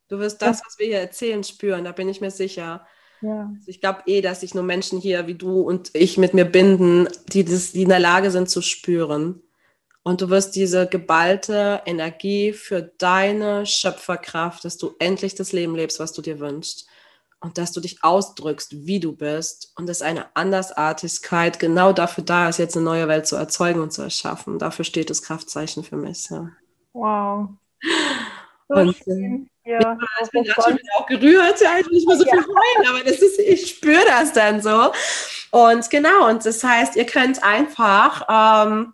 Du 0.08 0.20
wirst 0.20 0.42
das, 0.42 0.62
was 0.66 0.80
wir 0.80 0.88
hier 0.88 1.00
erzählen, 1.00 1.44
spüren, 1.44 1.84
da 1.84 1.92
bin 1.92 2.08
ich 2.08 2.22
mir 2.22 2.32
sicher. 2.32 2.86
Ja. 3.22 3.52
Also 3.56 3.70
ich 3.70 3.82
glaube 3.82 4.04
eh, 4.06 4.22
dass 4.22 4.42
sich 4.42 4.54
nur 4.54 4.64
Menschen 4.64 5.00
hier 5.00 5.28
wie 5.28 5.36
du 5.36 5.62
und 5.62 5.92
ich 5.94 6.18
mit 6.18 6.34
mir 6.34 6.46
binden, 6.46 7.08
die, 7.30 7.44
das, 7.44 7.72
die 7.72 7.84
in 7.84 7.90
der 7.90 8.00
Lage 8.00 8.32
sind 8.32 8.50
zu 8.50 8.62
spüren. 8.62 9.42
Und 10.04 10.22
du 10.22 10.30
wirst 10.30 10.56
diese 10.56 10.88
geballte 10.88 11.82
Energie 11.86 12.52
für 12.52 12.82
deine 12.98 13.66
Schöpferkraft, 13.66 14.66
dass 14.66 14.78
du 14.78 14.96
endlich 15.00 15.36
das 15.36 15.54
Leben 15.54 15.76
lebst, 15.76 16.00
was 16.00 16.12
du 16.12 16.22
dir 16.22 16.40
wünschst. 16.40 16.88
Und 17.44 17.58
dass 17.58 17.74
du 17.74 17.82
dich 17.82 18.04
ausdrückst, 18.04 18.86
wie 18.88 19.02
du 19.02 19.12
bist 19.12 19.74
und 19.76 19.88
dass 19.88 20.02
eine 20.02 20.34
Andersartigkeit 20.34 21.60
genau 21.60 21.92
dafür 21.92 22.24
da 22.24 22.48
ist, 22.48 22.58
jetzt 22.58 22.78
eine 22.78 22.86
neue 22.86 23.10
Welt 23.10 23.28
zu 23.28 23.36
erzeugen 23.36 23.82
und 23.82 23.92
zu 23.92 24.02
erschaffen. 24.02 24.60
Dafür 24.60 24.86
steht 24.86 25.10
das 25.10 25.22
Kraftzeichen 25.22 25.84
für 25.84 25.98
mich. 25.98 26.30
Ja. 26.30 26.50
Wow. 26.94 27.50
So 28.70 28.76
und, 28.76 28.96
schön. 28.96 29.50
Ja, 29.66 29.78
ja 29.80 29.98
ich 30.24 30.32
bin 30.32 30.46
gerade 30.46 30.78
auch 30.96 31.06
gerührt, 31.06 31.60
ja, 31.60 31.78
ich 31.80 31.86
will 31.86 31.94
nicht 31.94 32.08
mehr 32.08 32.18
so 32.18 32.24
viel 32.24 32.40
heulen, 32.40 32.90
aber 32.90 33.04
das 33.04 33.20
ist, 33.20 33.38
ich 33.40 33.70
spüre 33.70 34.06
das 34.08 34.32
dann 34.32 34.62
so. 34.62 34.92
Und 35.52 35.90
genau, 35.90 36.30
und 36.30 36.46
das 36.46 36.64
heißt, 36.64 36.96
ihr 36.96 37.06
könnt 37.06 37.44
einfach 37.44 38.26
ähm, 38.68 38.94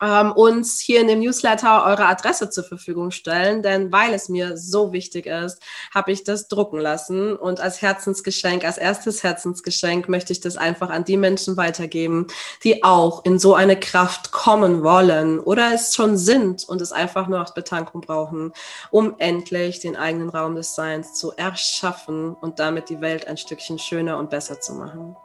ähm, 0.00 0.32
uns 0.32 0.80
hier 0.80 1.00
in 1.00 1.08
dem 1.08 1.20
Newsletter 1.20 1.84
eure 1.84 2.06
Adresse 2.06 2.50
zur 2.50 2.64
Verfügung 2.64 3.10
stellen, 3.10 3.62
denn 3.62 3.92
weil 3.92 4.14
es 4.14 4.28
mir 4.28 4.56
so 4.56 4.92
wichtig 4.92 5.26
ist, 5.26 5.60
habe 5.94 6.12
ich 6.12 6.24
das 6.24 6.48
drucken 6.48 6.80
lassen 6.80 7.36
und 7.36 7.60
als 7.60 7.82
Herzensgeschenk, 7.82 8.64
als 8.64 8.78
erstes 8.78 9.22
Herzensgeschenk 9.22 10.08
möchte 10.08 10.32
ich 10.32 10.40
das 10.40 10.56
einfach 10.56 10.90
an 10.90 11.04
die 11.04 11.16
Menschen 11.16 11.56
weitergeben, 11.56 12.26
die 12.64 12.82
auch 12.82 13.24
in 13.24 13.38
so 13.38 13.54
eine 13.54 13.78
Kraft 13.78 14.32
kommen 14.32 14.82
wollen 14.82 15.38
oder 15.38 15.72
es 15.74 15.94
schon 15.94 16.16
sind 16.16 16.68
und 16.68 16.80
es 16.80 16.92
einfach 16.92 17.28
nur 17.28 17.42
auf 17.42 17.54
Betankung 17.54 18.00
brauchen, 18.00 18.52
um 18.90 19.14
endlich 19.18 19.80
den 19.80 19.96
eigenen 19.96 20.30
Raum 20.30 20.54
des 20.54 20.74
Seins 20.74 21.14
zu 21.14 21.32
erschaffen 21.32 22.34
und 22.34 22.58
damit 22.58 22.88
die 22.88 23.00
Welt 23.00 23.26
ein 23.26 23.36
Stückchen 23.36 23.78
schöner 23.78 24.18
und 24.18 24.30
besser 24.30 24.60
zu 24.60 24.74
machen. 24.74 25.16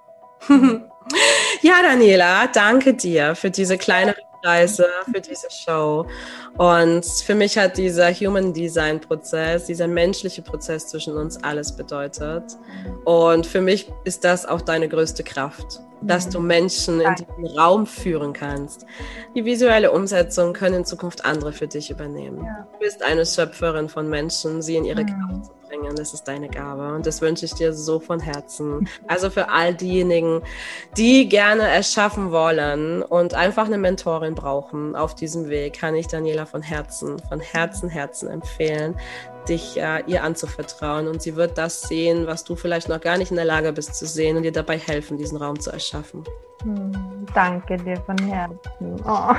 ja, 1.61 1.81
Daniela, 1.81 2.47
danke 2.47 2.93
dir 2.93 3.35
für 3.35 3.49
diese 3.49 3.77
kleine 3.77 4.15
Reise 4.45 4.87
für 5.11 5.21
diese 5.21 5.49
Show. 5.49 6.05
Und 6.57 7.05
für 7.05 7.35
mich 7.35 7.57
hat 7.57 7.77
dieser 7.77 8.13
Human 8.13 8.53
Design 8.53 9.01
Prozess, 9.01 9.65
dieser 9.65 9.87
menschliche 9.87 10.41
Prozess 10.41 10.87
zwischen 10.87 11.17
uns 11.17 11.43
alles 11.43 11.75
bedeutet. 11.75 12.43
Und 13.03 13.45
für 13.45 13.61
mich 13.61 13.91
ist 14.03 14.23
das 14.23 14.45
auch 14.45 14.61
deine 14.61 14.87
größte 14.87 15.23
Kraft, 15.23 15.81
dass 16.01 16.29
du 16.29 16.39
Menschen 16.39 17.01
in 17.01 17.15
diesen 17.15 17.57
Raum 17.57 17.85
führen 17.85 18.33
kannst. 18.33 18.85
Die 19.35 19.43
visuelle 19.43 19.91
Umsetzung 19.91 20.53
können 20.53 20.75
in 20.75 20.85
Zukunft 20.85 21.25
andere 21.25 21.51
für 21.51 21.67
dich 21.67 21.89
übernehmen. 21.89 22.47
Du 22.73 22.79
bist 22.79 23.03
eine 23.03 23.25
Schöpferin 23.25 23.89
von 23.89 24.07
Menschen, 24.07 24.61
sie 24.61 24.75
in 24.75 24.85
ihre 24.85 25.03
mhm. 25.03 25.07
Kraft 25.07 25.45
zu 25.45 25.51
bringen. 25.75 25.95
Das 25.95 26.13
ist 26.13 26.23
deine 26.23 26.49
Gabe 26.49 26.93
und 26.93 27.05
das 27.05 27.21
wünsche 27.21 27.45
ich 27.45 27.53
dir 27.53 27.73
so 27.73 27.99
von 27.99 28.19
Herzen. 28.19 28.87
Also 29.07 29.29
für 29.29 29.49
all 29.49 29.73
diejenigen, 29.73 30.41
die 30.97 31.29
gerne 31.29 31.63
erschaffen 31.63 32.31
wollen 32.31 33.01
und 33.03 33.33
einfach 33.33 33.65
eine 33.65 33.77
Mentorin 33.77 34.35
brauchen 34.35 34.95
auf 34.95 35.15
diesem 35.15 35.49
Weg, 35.49 35.79
kann 35.79 35.95
ich 35.95 36.07
Daniela 36.07 36.45
von 36.45 36.61
Herzen, 36.61 37.19
von 37.29 37.39
Herzen, 37.39 37.89
Herzen 37.89 38.29
empfehlen, 38.29 38.95
dich 39.47 39.77
äh, 39.77 40.03
ihr 40.07 40.23
anzuvertrauen 40.23 41.07
und 41.07 41.21
sie 41.21 41.35
wird 41.35 41.57
das 41.57 41.83
sehen, 41.83 42.27
was 42.27 42.43
du 42.43 42.55
vielleicht 42.55 42.89
noch 42.89 43.01
gar 43.01 43.17
nicht 43.17 43.31
in 43.31 43.37
der 43.37 43.45
Lage 43.45 43.73
bist 43.73 43.95
zu 43.95 44.05
sehen 44.05 44.37
und 44.37 44.43
dir 44.43 44.51
dabei 44.51 44.77
helfen, 44.77 45.17
diesen 45.17 45.37
Raum 45.37 45.59
zu 45.59 45.71
erschaffen. 45.71 46.23
Hm, 46.65 46.91
danke 47.35 47.77
dir 47.77 47.97
von 48.07 48.17
Herzen. 48.17 48.95
Oh. 49.05 49.35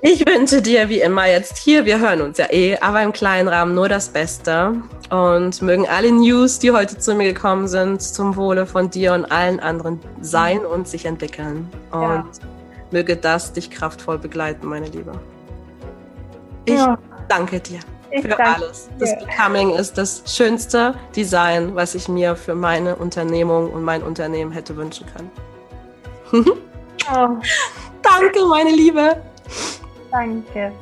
Ich 0.00 0.24
wünsche 0.24 0.62
dir 0.62 0.88
wie 0.88 1.00
immer 1.00 1.26
jetzt 1.26 1.56
hier, 1.58 1.84
wir 1.84 1.98
hören 1.98 2.20
uns 2.20 2.38
ja 2.38 2.46
eh, 2.52 2.78
aber 2.78 3.02
im 3.02 3.12
kleinen 3.12 3.48
Rahmen 3.48 3.74
nur 3.74 3.88
das 3.88 4.10
Beste 4.10 4.74
und 5.10 5.60
mögen 5.60 5.88
alle 5.88 6.12
News, 6.12 6.60
die 6.60 6.70
heute 6.70 6.96
zu 6.96 7.16
mir 7.16 7.32
gekommen 7.32 7.66
sind, 7.66 8.00
zum 8.00 8.36
Wohle 8.36 8.64
von 8.64 8.90
dir 8.90 9.12
und 9.12 9.24
allen 9.24 9.58
anderen 9.58 9.98
sein 10.20 10.60
und 10.60 10.86
sich 10.86 11.04
entwickeln. 11.04 11.68
Und 11.90 12.00
ja. 12.00 12.24
möge 12.92 13.16
das 13.16 13.52
dich 13.52 13.70
kraftvoll 13.70 14.18
begleiten, 14.18 14.68
meine 14.68 14.86
Liebe. 14.86 15.12
Ich 16.64 16.74
ja. 16.74 16.96
danke 17.28 17.58
dir. 17.58 17.80
Ich 18.12 18.22
für 18.22 18.38
alles. 18.38 18.88
Das 19.00 19.18
Becoming 19.18 19.74
ist 19.74 19.98
das 19.98 20.22
schönste 20.26 20.94
Design, 21.16 21.74
was 21.74 21.96
ich 21.96 22.08
mir 22.08 22.36
für 22.36 22.54
meine 22.54 22.94
Unternehmung 22.94 23.72
und 23.72 23.82
mein 23.82 24.04
Unternehmen 24.04 24.52
hätte 24.52 24.76
wünschen 24.76 25.06
können. 25.12 25.30
oh. 27.14 27.38
Danke, 28.02 28.44
meine 28.46 28.70
Liebe. 28.70 29.22
Danke. 30.10 30.72